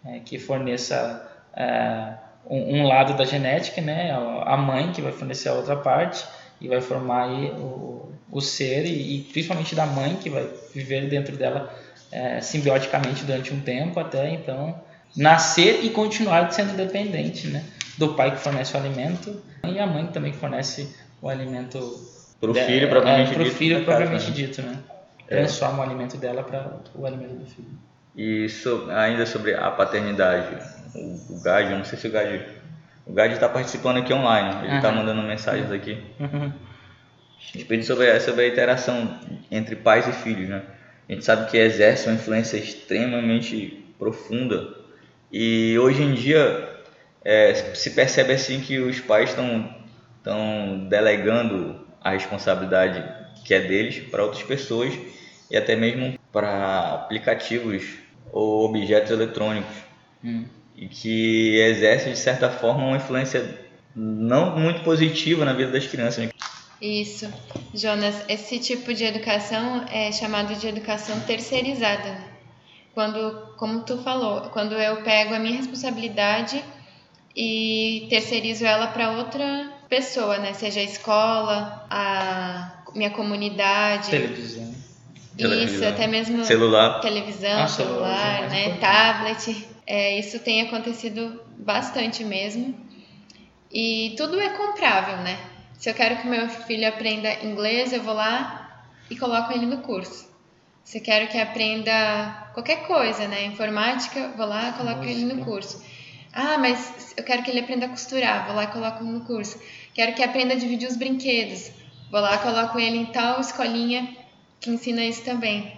[0.06, 2.14] é, que forneça é,
[2.50, 6.26] um, um, lado da genética, né, a mãe que vai fornecer a outra parte
[6.60, 11.36] e vai formar o, o ser e, e principalmente da mãe que vai viver dentro
[11.36, 11.74] dela
[12.12, 14.80] é, simbioticamente durante um tempo até então
[15.16, 17.64] nascer e continuar sendo dependente, né,
[17.98, 20.90] do pai que fornece o alimento e a mãe também que fornece
[21.22, 21.80] o alimento
[22.42, 23.56] para o filho, propriamente é, pro dito.
[23.56, 24.36] filho, né, propriamente né?
[24.36, 24.80] dito, né?
[25.28, 25.38] É.
[25.38, 27.70] Transforma o alimento dela para o alimento do filho.
[28.16, 30.58] E so, ainda sobre a paternidade,
[30.96, 32.42] o, o Gad, eu não sei se o Gad.
[33.06, 34.96] O Gad está participando aqui online, ele está uhum.
[34.96, 36.04] mandando mensagens aqui.
[36.20, 36.52] Uhum.
[36.52, 40.64] A gente pede sobre, sobre a interação entre pais e filhos, né?
[41.08, 44.76] A gente sabe que exerce uma influência extremamente profunda
[45.32, 46.70] e hoje em dia
[47.24, 53.04] é, se percebe assim que os pais estão delegando a responsabilidade
[53.46, 54.94] que é deles para outras pessoas
[55.50, 57.84] e até mesmo para aplicativos
[58.32, 59.76] ou objetos eletrônicos
[60.24, 60.46] hum.
[60.76, 63.60] e que exerce de certa forma uma influência
[63.96, 66.30] não muito positiva na vida das crianças.
[66.82, 67.32] Isso,
[67.76, 72.18] Jonas, esse tipo de educação é chamado de educação terceirizada.
[72.94, 76.64] Quando, como tu falou, quando eu pego a minha responsabilidade
[77.36, 80.54] e terceirizo ela para outra pessoa, né?
[80.54, 84.10] Seja a escola, a minha comunidade.
[84.10, 84.74] Televisão.
[85.38, 85.90] Isso, televisão.
[85.90, 87.02] até mesmo celular.
[87.02, 88.78] televisão, ah, celular, celular né?
[88.78, 89.68] Tablet.
[89.86, 92.74] É, isso tem acontecido bastante mesmo.
[93.70, 95.38] E tudo é comprável, né?
[95.78, 99.80] Se eu quero que meu filho aprenda inglês, eu vou lá e coloco ele no
[99.80, 100.30] curso.
[100.86, 103.46] Se eu quero que aprenda qualquer coisa, né?
[103.46, 105.84] Informática, vou lá, coloco ele no curso.
[106.34, 109.60] Ah, mas eu quero que ele aprenda a costurar, vou lá e coloco no curso.
[109.94, 111.72] Quero que aprenda a dividir os brinquedos,
[112.10, 114.08] vou lá coloco ele em tal escolinha
[114.60, 115.74] que ensina isso também.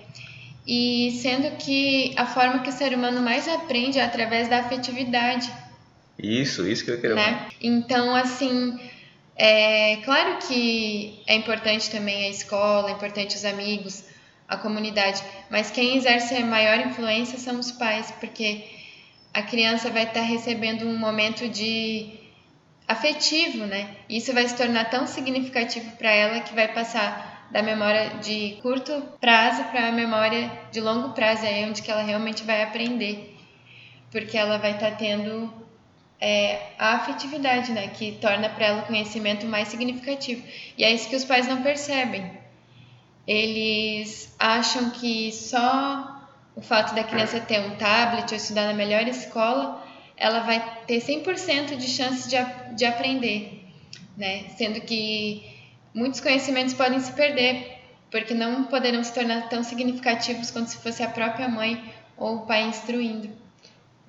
[0.68, 5.52] E sendo que a forma que o ser humano mais aprende é através da afetividade.
[6.18, 7.50] Isso, isso que eu queria né?
[7.62, 8.80] Então, assim,
[9.36, 14.06] é claro que é importante também a escola, é importante os amigos,
[14.48, 18.64] a comunidade, mas quem exerce a maior influência são os pais, porque
[19.34, 22.23] a criança vai estar recebendo um momento de
[22.88, 23.96] afetivo, né?
[24.10, 29.02] Isso vai se tornar tão significativo para ela que vai passar da memória de curto
[29.22, 33.38] prazo para a memória de longo prazo, é onde que ela realmente vai aprender,
[34.12, 35.54] porque ela vai estar tendo
[36.20, 37.88] é, a afetividade, né?
[37.90, 40.44] Que torna para ela o conhecimento mais significativo.
[40.78, 42.32] E é isso que os pais não percebem.
[43.28, 46.22] Eles acham que só
[46.56, 49.83] o fato da criança ter um tablet ou estudar na melhor escola,
[50.24, 52.38] ela vai ter 100% de chance de,
[52.78, 53.66] de aprender,
[54.18, 54.46] né?
[54.58, 55.44] Sendo que
[55.94, 61.04] muitos conhecimentos podem se perder, porque não poderão se tornar tão significativos quanto se fosse
[61.04, 63.28] a própria mãe ou o pai instruindo.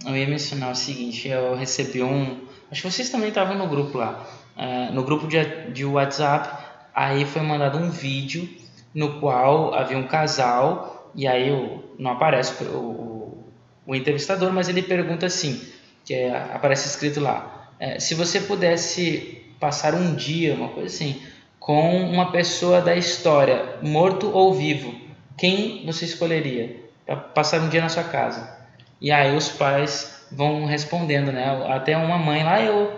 [0.07, 2.47] Eu ia mencionar o seguinte, eu recebi um...
[2.71, 4.25] Acho que vocês também estavam no grupo lá.
[4.57, 5.43] Uh, no grupo de,
[5.73, 8.49] de WhatsApp, aí foi mandado um vídeo
[8.95, 13.45] no qual havia um casal e aí o, não aparece o, o,
[13.85, 15.74] o entrevistador, mas ele pergunta assim,
[16.05, 21.21] que é, aparece escrito lá, é, se você pudesse passar um dia, uma coisa assim,
[21.59, 24.95] com uma pessoa da história, morto ou vivo,
[25.37, 26.77] quem você escolheria
[27.07, 28.59] para passar um dia na sua casa?
[29.01, 31.67] E aí os pais vão respondendo, né?
[31.69, 32.93] Até uma mãe lá, eu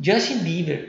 [0.00, 0.88] Justin Bieber.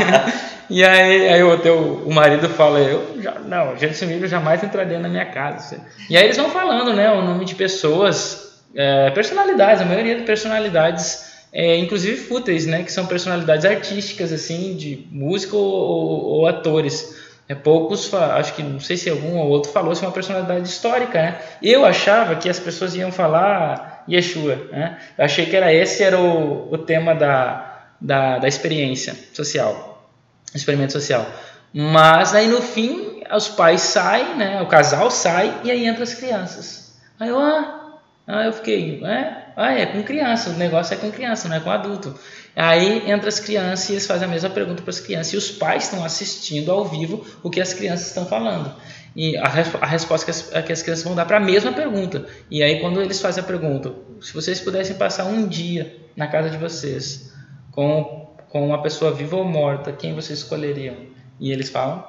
[0.68, 4.98] e aí, aí o, teu, o marido fala, eu já, não, Justin Bieber jamais entraria
[4.98, 5.80] na minha casa.
[6.08, 8.45] E aí eles vão falando, né, o nome de pessoas,
[8.76, 14.76] é, personalidades, a maioria de personalidades, é, inclusive fúteis, né, que são personalidades artísticas, assim,
[14.76, 17.24] de música ou, ou, atores.
[17.48, 21.22] É, poucos, acho que não sei se algum ou outro falou se uma personalidade histórica,
[21.22, 21.40] né?
[21.62, 24.98] Eu achava que as pessoas iam falar Yeshua, né?
[25.16, 30.10] Eu achei que era esse era o, o tema da, da, da experiência social,
[30.52, 31.24] experimento social.
[31.72, 36.14] Mas aí no fim, os pais saem, né, o casal sai e aí entra as
[36.14, 36.96] crianças.
[37.18, 37.85] Aí eu, ah,
[38.26, 41.60] ah eu fiquei, é, ah, é com criança, o negócio é com criança, não é
[41.60, 42.18] com adulto.
[42.56, 45.50] Aí entra as crianças e eles fazem a mesma pergunta para as crianças e os
[45.50, 48.74] pais estão assistindo ao vivo o que as crianças estão falando.
[49.14, 52.26] E a, a resposta que as, que as crianças vão dar para a mesma pergunta.
[52.50, 56.50] E aí quando eles fazem a pergunta, se vocês pudessem passar um dia na casa
[56.50, 57.32] de vocês,
[57.70, 60.96] com, com uma pessoa viva ou morta, quem vocês escolheriam?
[61.38, 62.04] E eles falam,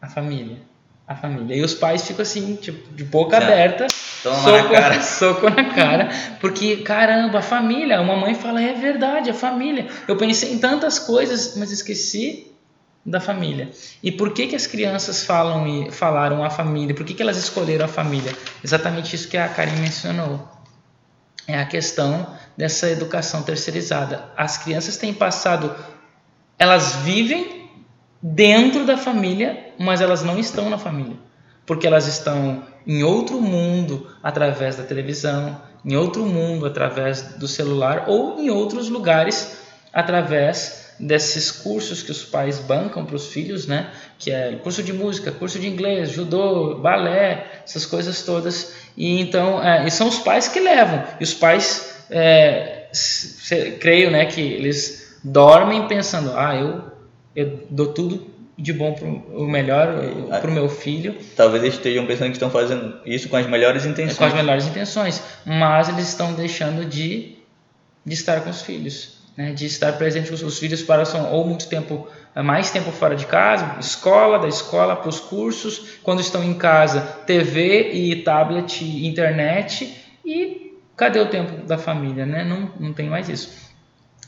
[0.00, 0.67] a família.
[1.08, 1.56] A família.
[1.56, 3.86] E os pais ficam assim, tipo, de boca aberta,
[4.22, 5.00] Toma soco, na cara.
[5.02, 7.98] soco na cara, porque caramba, a família.
[8.02, 9.86] Uma mãe fala, é verdade, a família.
[10.06, 12.52] Eu pensei em tantas coisas, mas esqueci
[13.06, 13.70] da família.
[14.02, 16.94] E por que, que as crianças falam e falaram a família?
[16.94, 18.36] Por que, que elas escolheram a família?
[18.62, 20.46] Exatamente isso que a Karen mencionou.
[21.46, 24.24] É a questão dessa educação terceirizada.
[24.36, 25.74] As crianças têm passado,
[26.58, 27.57] elas vivem
[28.22, 31.16] dentro da família, mas elas não estão na família,
[31.64, 38.04] porque elas estão em outro mundo através da televisão, em outro mundo através do celular
[38.08, 39.58] ou em outros lugares
[39.92, 43.90] através desses cursos que os pais bancam para os filhos, né?
[44.18, 48.74] Que é curso de música, curso de inglês, judô, balé, essas coisas todas.
[48.96, 51.04] E então, é, e são os pais que levam.
[51.20, 52.88] E os pais é,
[53.80, 56.84] creio né, que eles dormem pensando, ah, eu,
[57.38, 58.26] eu dou tudo
[58.56, 59.94] de bom pro, o melhor
[60.28, 61.16] para o meu filho.
[61.36, 64.18] Talvez eles estejam pensando que estão fazendo isso com as melhores intenções.
[64.18, 67.36] Com as melhores intenções, mas eles estão deixando de,
[68.04, 69.52] de estar com os filhos, né?
[69.52, 73.16] de estar presente com os, os filhos para são ou muito tempo mais tempo fora
[73.16, 78.84] de casa, escola, da escola para os cursos, quando estão em casa, TV e tablet,
[78.84, 79.92] internet
[80.24, 80.68] e
[80.98, 82.44] Cadê o tempo da família, né?
[82.44, 83.52] Não, não tem mais isso.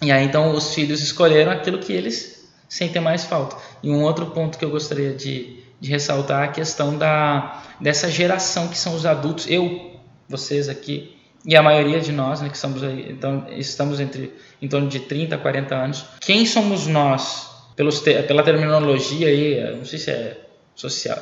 [0.00, 2.39] E aí então os filhos escolheram aquilo que eles
[2.70, 3.56] sentem mais falta.
[3.82, 8.08] E um outro ponto que eu gostaria de, de ressaltar é a questão da, dessa
[8.08, 9.46] geração que são os adultos.
[9.50, 9.90] Eu,
[10.28, 14.68] vocês aqui, e a maioria de nós, né, que somos aí, então, estamos entre em
[14.68, 16.04] torno de 30 a 40 anos.
[16.20, 17.50] Quem somos nós?
[17.74, 20.49] Pelos, pela terminologia aí, não sei se é
[20.80, 21.18] social,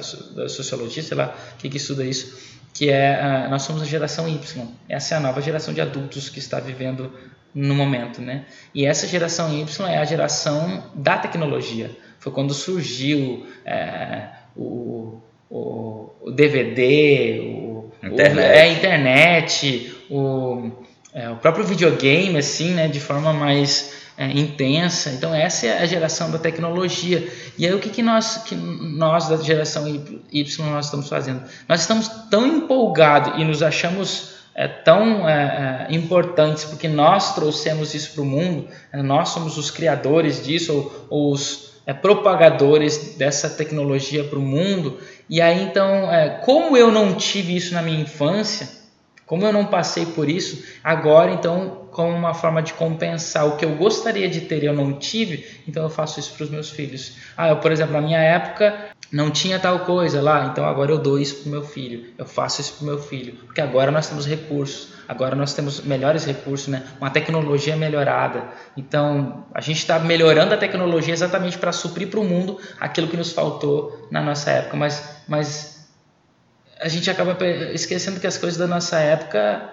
[0.49, 4.69] sociologia, sei lá, o que, que estuda isso que é nós somos a geração Y.
[4.89, 7.13] Essa é a nova geração de adultos que está vivendo
[7.53, 8.45] no momento, né?
[8.73, 11.91] E essa geração Y é a geração da tecnologia.
[12.21, 17.41] Foi quando surgiu é, o, o, o, DVD,
[18.01, 18.37] Internet.
[18.37, 20.71] O, é a internet, o,
[21.13, 25.11] é, o próprio videogame, assim, né, de forma mais é, intensa.
[25.11, 27.33] Então essa é a geração da tecnologia.
[27.57, 29.87] E aí o que, que nós, que nós da geração
[30.33, 31.43] Y nós estamos fazendo?
[31.69, 37.95] Nós estamos tão empolgados e nos achamos é, tão é, é, importantes porque nós trouxemos
[37.95, 43.15] isso para o mundo, é, nós somos os criadores disso ou, ou os é, propagadores
[43.17, 44.99] dessa tecnologia para o mundo.
[45.31, 46.09] E aí então,
[46.45, 48.69] como eu não tive isso na minha infância,
[49.27, 53.65] como eu não passei por isso, agora então, como uma forma de compensar o que
[53.65, 56.71] eu gostaria de ter e eu não tive, então eu faço isso para os meus
[56.71, 57.17] filhos.
[57.37, 60.99] Ah, eu, por exemplo, na minha época não tinha tal coisa lá, então agora eu
[60.99, 63.91] dou isso para o meu filho, eu faço isso para o meu filho, porque agora
[63.91, 66.87] nós temos recursos, agora nós temos melhores recursos, né?
[67.01, 68.45] uma tecnologia melhorada.
[68.77, 73.17] Então a gente está melhorando a tecnologia exatamente para suprir para o mundo aquilo que
[73.17, 75.91] nos faltou na nossa época, mas, mas
[76.81, 77.37] a gente acaba
[77.75, 79.69] esquecendo que as coisas da nossa época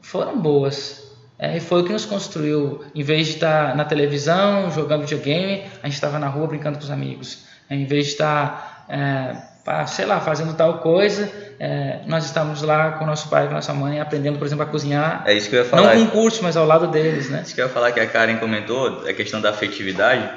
[0.00, 1.05] foram boas.
[1.38, 2.84] É, e foi o que nos construiu.
[2.94, 6.84] Em vez de estar na televisão, jogando videogame, a gente estava na rua brincando com
[6.84, 7.44] os amigos.
[7.68, 11.30] É, em vez de estar, é, sei lá, fazendo tal coisa,
[11.60, 14.66] é, nós estávamos lá com nosso pai, com a nossa mãe, aprendendo, por exemplo, a
[14.66, 15.24] cozinhar.
[15.26, 15.94] É isso que eu ia falar.
[15.94, 17.42] Não com um curso, mas ao lado deles, né?
[17.44, 20.28] Isso que eu ia falar que a Karen comentou, a questão da afetividade.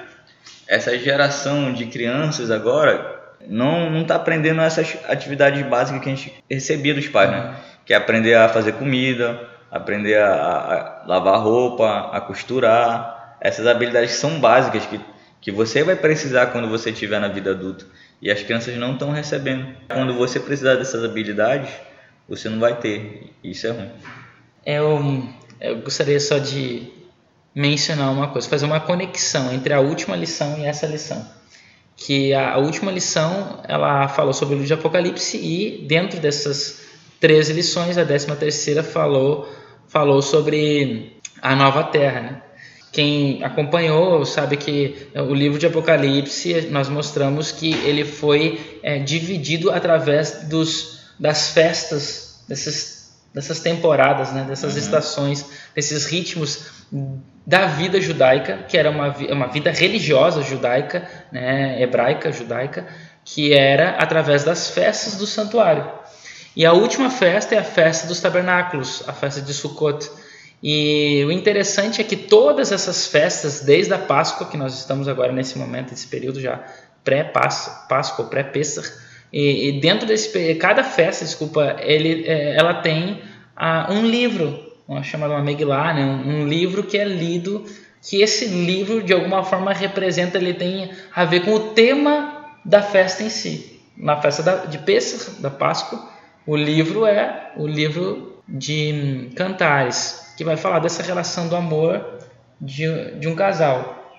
[0.68, 6.44] Essa geração de crianças agora não não está aprendendo essas atividades básicas que a gente
[6.50, 7.56] recebia dos pais, né?
[7.86, 13.38] Que é aprender a fazer comida, aprender a, a lavar roupa, a costurar.
[13.42, 15.00] Essas habilidades são básicas que,
[15.40, 17.86] que você vai precisar quando você estiver na vida adulta.
[18.22, 19.74] E as crianças não estão recebendo.
[19.88, 21.70] Quando você precisar dessas habilidades,
[22.28, 23.32] você não vai ter.
[23.44, 23.90] Isso é ruim.
[24.66, 25.24] Eu,
[25.62, 26.92] eu gostaria só de
[27.56, 31.26] mencionar uma coisa, fazer uma conexão entre a última lição e essa lição.
[31.96, 36.82] Que a, última lição ela falou sobre o livro de Apocalipse e dentro dessas
[37.20, 39.50] 13 lições, a décima terceira falou
[39.90, 42.22] falou sobre a nova terra.
[42.22, 42.42] Né?
[42.92, 49.72] Quem acompanhou sabe que o livro de Apocalipse nós mostramos que ele foi é, dividido
[49.72, 54.46] através dos, das festas, dessas, dessas temporadas, né?
[54.48, 54.80] dessas uhum.
[54.80, 56.80] estações, desses ritmos
[57.46, 61.82] da vida judaica, que era uma, uma vida religiosa judaica, né?
[61.82, 62.88] hebraica judaica,
[63.24, 66.00] que era através das festas do santuário.
[66.56, 70.10] E a última festa é a festa dos tabernáculos, a festa de Sukkot.
[70.62, 75.32] E o interessante é que todas essas festas, desde a Páscoa, que nós estamos agora
[75.32, 76.62] nesse momento, esse período já
[77.04, 78.84] pré-Páscoa, pré-Pessah,
[79.32, 83.22] e, e, dentro desse cada festa, desculpa, ele, é, ela tem
[83.90, 86.04] um livro, uma, chamada uma Megillah, né?
[86.04, 87.64] Um, um, livro que é lido,
[88.02, 92.82] que esse livro de alguma forma representa, ele tem a ver com o tema da
[92.82, 93.80] festa em si.
[93.96, 96.10] Na festa da, de Pessah, da Páscoa,
[96.50, 102.04] o livro é o livro de Cantares, que vai falar dessa relação do amor
[102.60, 104.18] de, de um casal,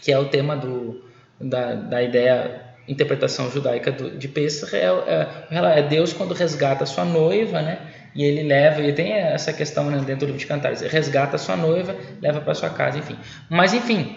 [0.00, 1.02] que é o tema do,
[1.40, 7.60] da, da ideia, interpretação judaica de Pesach, é, é, é, Deus quando resgata sua noiva,
[7.60, 7.80] né?
[8.14, 11.36] E ele leva, e tem essa questão né, dentro do livro de Cantares, ele resgata
[11.36, 13.16] sua noiva, leva para sua casa, enfim.
[13.50, 14.14] Mas enfim,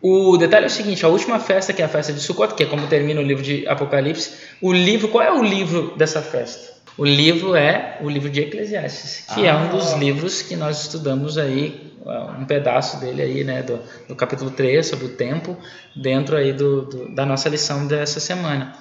[0.00, 2.62] o detalhe é o seguinte, a última festa, que é a festa de Sukkot, que
[2.62, 6.73] é como termina o livro de Apocalipse, o livro, qual é o livro dessa festa?
[6.96, 9.50] O livro é o livro de Eclesiastes, que ah.
[9.50, 9.96] é um dos ah.
[9.96, 11.92] livros que nós estudamos aí,
[12.38, 15.56] um pedaço dele aí, né, do, do capítulo 3, sobre o tempo,
[15.96, 18.74] dentro aí do, do, da nossa lição dessa semana.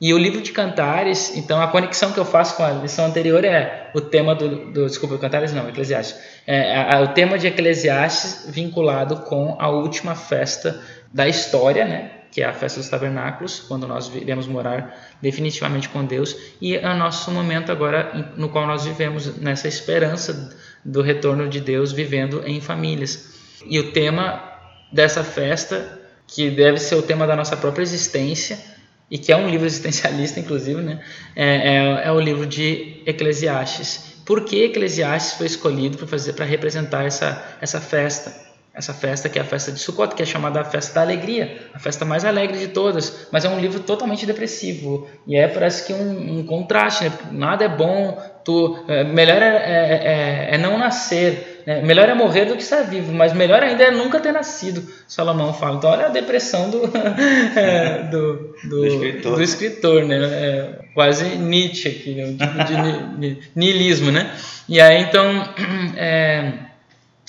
[0.00, 3.44] E o livro de Cantares, então a conexão que eu faço com a lição anterior
[3.44, 6.18] é o tema do, do desculpa, Cantares não, Eclesiastes.
[6.46, 10.80] É, a, a, o tema de Eclesiastes vinculado com a última festa
[11.12, 16.04] da história, né, que é a festa dos tabernáculos, quando nós iremos morar definitivamente com
[16.04, 21.48] Deus, e é o nosso momento agora no qual nós vivemos nessa esperança do retorno
[21.48, 23.34] de Deus vivendo em famílias.
[23.66, 24.42] E o tema
[24.92, 28.58] dessa festa, que deve ser o tema da nossa própria existência,
[29.10, 31.02] e que é um livro existencialista, inclusive, né?
[31.34, 34.20] é, é, é o livro de Eclesiastes.
[34.24, 38.49] Por que Eclesiastes foi escolhido para fazer para representar essa, essa festa?
[38.80, 41.58] Essa festa que é a festa de Sukkot, que é chamada a festa da alegria,
[41.72, 45.86] a festa mais alegre de todas, mas é um livro totalmente depressivo e é parece
[45.86, 47.12] que um, um contraste, né?
[47.30, 51.82] nada é bom, tu, é, melhor é, é, é, é não nascer, né?
[51.82, 55.52] melhor é morrer do que estar vivo, mas melhor ainda é nunca ter nascido, Salomão
[55.52, 55.76] fala.
[55.76, 56.82] Então olha a depressão do,
[57.56, 59.36] é, do, do, do, escritor.
[59.36, 60.04] do, escritor.
[60.04, 60.16] né?
[60.16, 62.34] É quase Nietzsche aqui, né?
[62.38, 64.34] tipo de niilismo, né?
[64.68, 65.26] E aí então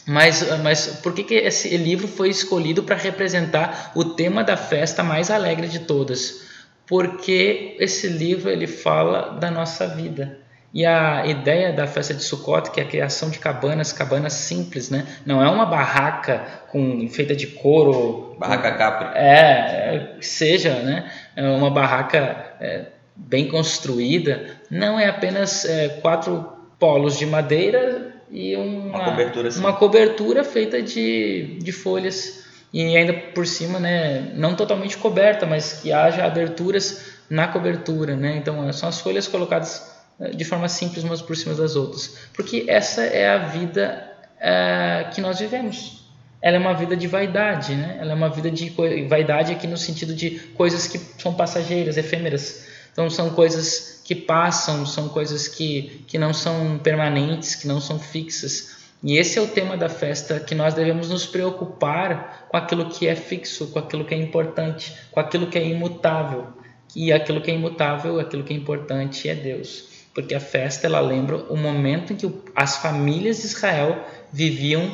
[0.07, 5.03] mas, mas por que, que esse livro foi escolhido para representar o tema da festa
[5.03, 6.49] mais alegre de todas?
[6.87, 10.39] Porque esse livro ele fala da nossa vida.
[10.73, 14.89] E a ideia da festa de Sukkot, que é a criação de cabanas, cabanas simples,
[14.89, 15.05] né?
[15.25, 18.35] Não é uma barraca com feita de couro.
[18.39, 19.09] Barraca capri.
[19.15, 21.11] É, é seja, né?
[21.35, 22.85] É uma barraca é,
[23.15, 24.45] bem construída.
[24.69, 30.81] Não é apenas é, quatro polos de madeira e uma, uma, cobertura, uma cobertura feita
[30.81, 37.11] de, de folhas e ainda por cima, né, não totalmente coberta, mas que haja aberturas
[37.29, 38.37] na cobertura, né?
[38.37, 42.65] Então são as folhas colocadas eh, de forma simples umas por cima das outras, porque
[42.67, 44.09] essa é a vida
[44.39, 46.01] é, que nós vivemos.
[46.41, 47.97] Ela é uma vida de vaidade, né?
[48.01, 48.69] Ela é uma vida de
[49.07, 52.67] vaidade aqui no sentido de coisas que são passageiras, efêmeras.
[52.91, 57.97] Então são coisas que passam, são coisas que, que não são permanentes, que não são
[57.97, 58.81] fixas.
[59.03, 63.07] E esse é o tema da festa, que nós devemos nos preocupar com aquilo que
[63.07, 66.47] é fixo, com aquilo que é importante, com aquilo que é imutável.
[66.95, 69.89] E aquilo que é imutável, aquilo que é importante é Deus.
[70.13, 74.91] Porque a festa ela lembra o momento em que as famílias de Israel viviam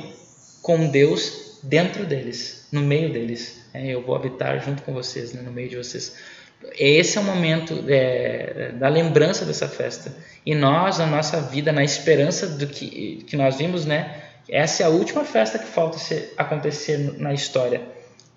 [0.61, 3.63] com Deus dentro deles, no meio deles.
[3.73, 6.15] É, eu vou habitar junto com vocês, né, no meio de vocês.
[6.77, 10.11] Esse é o momento é, da lembrança dessa festa.
[10.45, 14.23] E nós, na nossa vida, na esperança do que, que nós vimos, né?
[14.49, 17.81] Essa é a última festa que falta ser, acontecer na história,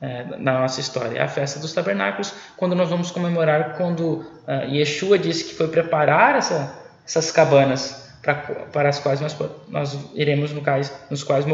[0.00, 1.18] é, na nossa história.
[1.18, 5.68] É a festa dos tabernáculos, quando nós vamos comemorar quando uh, Yeshua disse que foi
[5.68, 6.74] preparar essa,
[7.06, 9.36] essas cabanas pra, para as quais nós,
[9.68, 10.62] nós iremos, no
[11.10, 11.46] nos quais,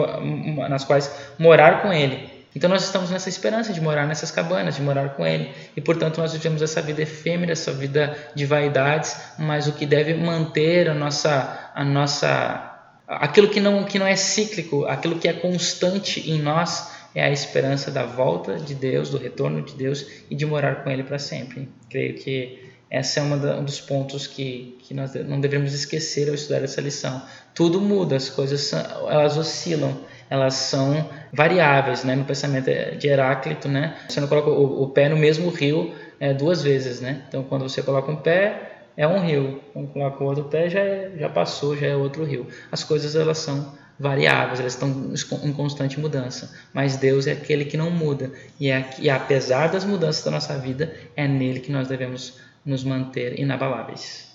[0.70, 2.35] nas quais morar com Ele.
[2.56, 5.50] Então nós estamos nessa esperança de morar nessas cabanas, de morar com Ele.
[5.76, 10.14] E portanto nós vivemos essa vida efêmera, essa vida de vaidades, mas o que deve
[10.14, 12.74] manter a nossa, a nossa,
[13.06, 17.30] aquilo que não, que não é cíclico, aquilo que é constante em nós é a
[17.30, 21.18] esperança da volta de Deus, do retorno de Deus e de morar com Ele para
[21.18, 21.68] sempre.
[21.90, 22.58] Creio que
[22.90, 27.20] esse é um dos pontos que, que nós não devemos esquecer ao estudar essa lição.
[27.54, 29.94] Tudo muda, as coisas elas oscilam
[30.28, 32.14] elas são variáveis, né?
[32.14, 33.96] No pensamento de Heráclito, né?
[34.08, 37.22] Você não coloca o, o pé no mesmo rio é, duas vezes, né?
[37.28, 39.60] Então, quando você coloca um pé, é um rio.
[39.72, 42.46] Quando coloca o outro pé, já, é, já passou, já é outro rio.
[42.72, 45.12] As coisas, elas são variáveis, elas estão
[45.44, 46.54] em constante mudança.
[46.72, 48.32] Mas Deus é aquele que não muda.
[48.58, 52.82] E, é, e apesar das mudanças da nossa vida, é nele que nós devemos nos
[52.82, 54.26] manter inabaláveis.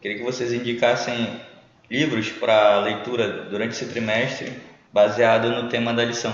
[0.00, 1.40] Queria que vocês indicassem
[1.90, 4.52] livros para leitura durante esse trimestre,
[4.92, 6.32] baseado no tema da lição.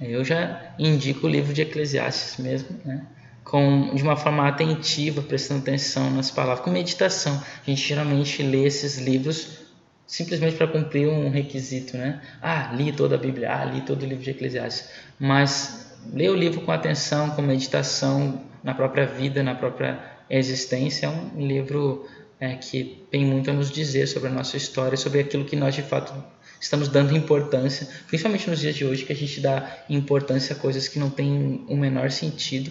[0.00, 3.06] Eu já indico o livro de Eclesiastes mesmo, né?
[3.44, 7.40] com de uma forma atentiva, prestando atenção nas palavras, com meditação.
[7.66, 9.64] A gente geralmente lê esses livros
[10.06, 12.20] simplesmente para cumprir um requisito, né?
[12.42, 14.90] Ah, li toda a Bíblia, ah, li todo o livro de Eclesiastes.
[15.18, 21.08] Mas ler o livro com atenção, com meditação na própria vida, na própria existência, é
[21.08, 22.06] um livro
[22.44, 25.74] é, que tem muito a nos dizer sobre a nossa história, sobre aquilo que nós
[25.74, 26.12] de fato
[26.60, 30.86] estamos dando importância, principalmente nos dias de hoje, que a gente dá importância a coisas
[30.86, 32.70] que não têm o menor sentido.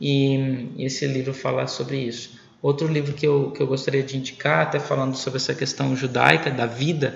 [0.00, 2.40] E esse livro fala sobre isso.
[2.62, 6.50] Outro livro que eu, que eu gostaria de indicar, até falando sobre essa questão judaica,
[6.50, 7.14] da vida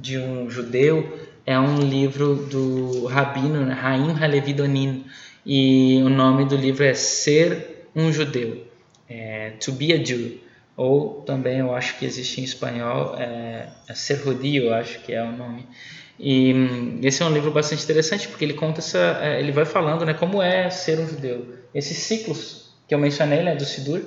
[0.00, 5.04] de um judeu, é um livro do rabino né, Haim Halevi Donin,
[5.44, 8.64] e o nome do livro é Ser um Judeu,
[9.08, 10.41] é, To Be a Jew
[10.76, 15.22] ou também eu acho que existe em espanhol é, é Ser eu acho que é
[15.22, 15.66] o nome.
[16.18, 19.64] E hum, esse é um livro bastante interessante porque ele conta essa, é, ele vai
[19.64, 21.46] falando, né, como é ser um judeu.
[21.74, 24.02] Esses ciclos que eu mencionei, né, do Sidur,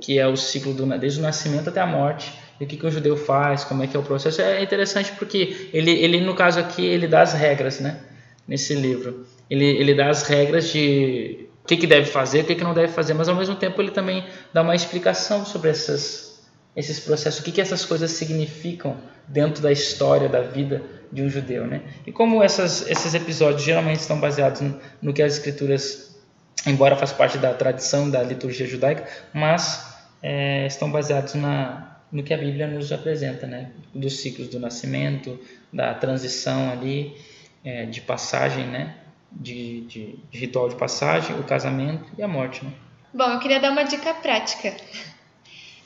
[0.00, 2.86] que é o ciclo do, desde o nascimento até a morte, e o que, que
[2.86, 4.40] o judeu faz, como é que é o processo.
[4.42, 8.00] É interessante porque ele, ele no caso aqui, ele dá as regras, né,
[8.46, 9.26] nesse livro.
[9.48, 12.74] Ele, ele dá as regras de o que, que deve fazer, o que, que não
[12.74, 16.42] deve fazer, mas ao mesmo tempo ele também dá uma explicação sobre essas,
[16.74, 18.96] esses processos, o que, que essas coisas significam
[19.28, 20.82] dentro da história da vida
[21.12, 21.66] de um judeu.
[21.66, 21.82] Né?
[22.06, 26.18] E como essas, esses episódios geralmente estão baseados no, no que as escrituras,
[26.66, 32.34] embora faz parte da tradição da liturgia judaica, mas é, estão baseados na, no que
[32.34, 33.70] a Bíblia nos apresenta, né?
[33.94, 35.38] dos ciclos do nascimento,
[35.72, 37.16] da transição ali,
[37.64, 38.94] é, de passagem, né?
[39.32, 42.64] De, de, de, ritual de passagem, o casamento e a morte.
[42.64, 42.72] Né?
[43.12, 44.76] Bom, eu queria dar uma dica prática.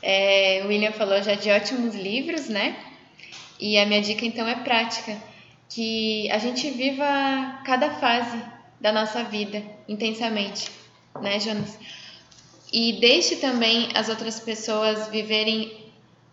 [0.02, 2.76] É, o William falou já de ótimos livros, né?
[3.58, 5.16] E a minha dica então é prática,
[5.68, 8.38] que a gente viva cada fase
[8.80, 10.70] da nossa vida intensamente,
[11.22, 11.78] né, Jonas?
[12.70, 15.84] E deixe também as outras pessoas viverem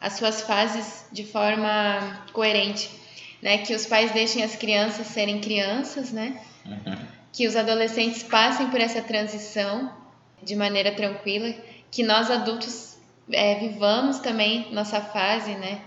[0.02, 2.90] as suas fases de forma coerente,
[3.42, 3.60] né?
[3.60, 6.42] Que os pais deixem as crianças serem crianças, né?
[7.34, 9.92] Que os adolescentes passem por essa transição
[10.44, 11.54] de maneira tranquila,
[11.90, 12.98] que nós adultos
[13.32, 15.82] é, vivamos também nossa fase, né?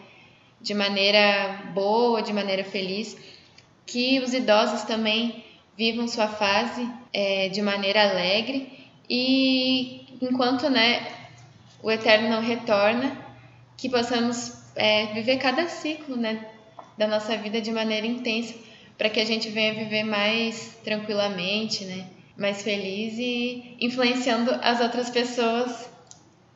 [0.60, 3.16] De maneira boa, de maneira feliz.
[3.86, 5.44] Que os idosos também
[5.76, 11.06] vivam sua fase é, de maneira alegre e enquanto, né,
[11.82, 13.16] o eterno não retorna,
[13.76, 16.46] que possamos é, viver cada ciclo, né,
[16.96, 18.54] da nossa vida de maneira intensa,
[18.96, 25.10] para que a gente venha viver mais tranquilamente, né, mais feliz e influenciando as outras
[25.10, 25.88] pessoas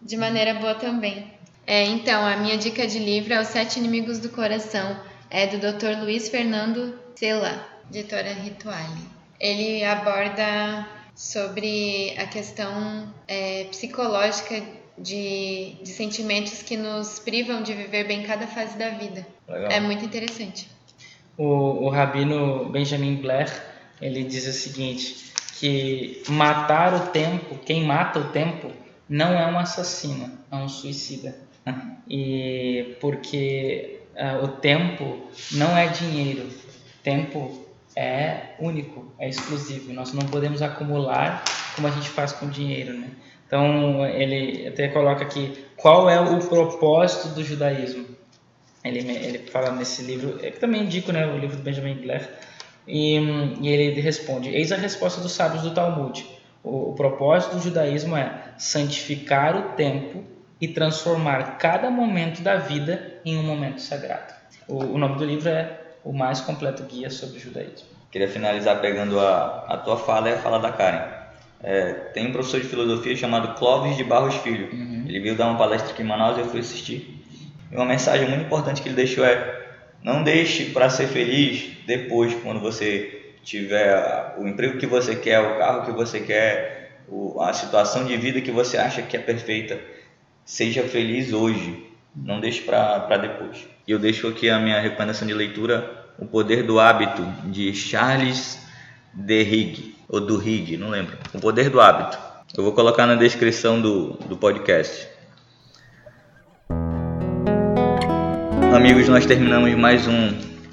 [0.00, 1.26] de maneira boa também.
[1.66, 4.98] É, então, a minha dica de livro é Os Sete Inimigos do Coração,
[5.30, 6.00] é do Dr.
[6.00, 9.02] Luiz Fernando Sela, editora Rituale.
[9.38, 14.62] Ele aborda sobre a questão é, psicológica
[14.96, 19.26] de, de sentimentos que nos privam de viver bem cada fase da vida.
[19.46, 19.70] Legal.
[19.70, 20.68] É muito interessante.
[21.38, 23.50] O, o rabino Benjamin Blair
[24.02, 28.70] ele diz o seguinte que matar o tempo, quem mata o tempo
[29.08, 31.34] não é um assassino, é um suicida.
[32.10, 36.48] E porque uh, o tempo não é dinheiro,
[37.02, 39.92] tempo é único, é exclusivo.
[39.92, 41.44] Nós não podemos acumular
[41.76, 43.10] como a gente faz com dinheiro, né?
[43.46, 48.06] Então ele até coloca aqui qual é o propósito do judaísmo.
[48.88, 52.28] Ele, ele fala nesse livro, eu também indico né, o livro do Benjamin Blair,
[52.86, 53.16] e,
[53.60, 56.24] e ele responde: Eis a resposta dos sábios do Talmud.
[56.62, 60.24] O, o propósito do judaísmo é santificar o tempo
[60.60, 64.34] e transformar cada momento da vida em um momento sagrado.
[64.66, 67.88] O, o nome do livro é O Mais Completo Guia sobre o Judaísmo.
[68.10, 71.18] Queria finalizar pegando a, a tua fala e a fala da Karen.
[71.60, 74.72] É, tem um professor de filosofia chamado Clóvis de Barros Filho.
[74.72, 75.04] Uhum.
[75.06, 77.17] Ele veio dar uma palestra aqui em Manaus e eu fui assistir.
[77.70, 79.66] E uma mensagem muito importante que ele deixou é:
[80.02, 85.58] não deixe para ser feliz depois, quando você tiver o emprego que você quer, o
[85.58, 87.00] carro que você quer,
[87.40, 89.78] a situação de vida que você acha que é perfeita.
[90.44, 93.66] Seja feliz hoje, não deixe para depois.
[93.86, 98.58] E eu deixo aqui a minha recomendação de leitura, O Poder do Hábito, de Charles
[99.12, 101.16] Duhigg, ou Duhigg, não lembro.
[101.34, 102.18] O Poder do Hábito.
[102.56, 105.08] Eu vou colocar na descrição do, do podcast.
[108.74, 110.32] Amigos, nós terminamos mais um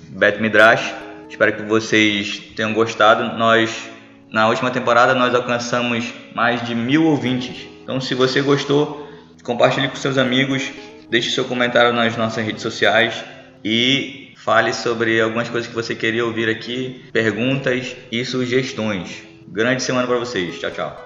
[0.09, 0.93] Bet Midrash.
[1.29, 3.37] Espero que vocês tenham gostado.
[3.37, 3.89] Nós,
[4.29, 7.67] na última temporada, nós alcançamos mais de mil ouvintes.
[7.83, 9.09] Então, se você gostou,
[9.43, 10.71] compartilhe com seus amigos,
[11.09, 13.23] deixe seu comentário nas nossas redes sociais
[13.63, 19.23] e fale sobre algumas coisas que você queria ouvir aqui, perguntas e sugestões.
[19.47, 20.59] Grande semana para vocês.
[20.59, 21.04] Tchau, tchau.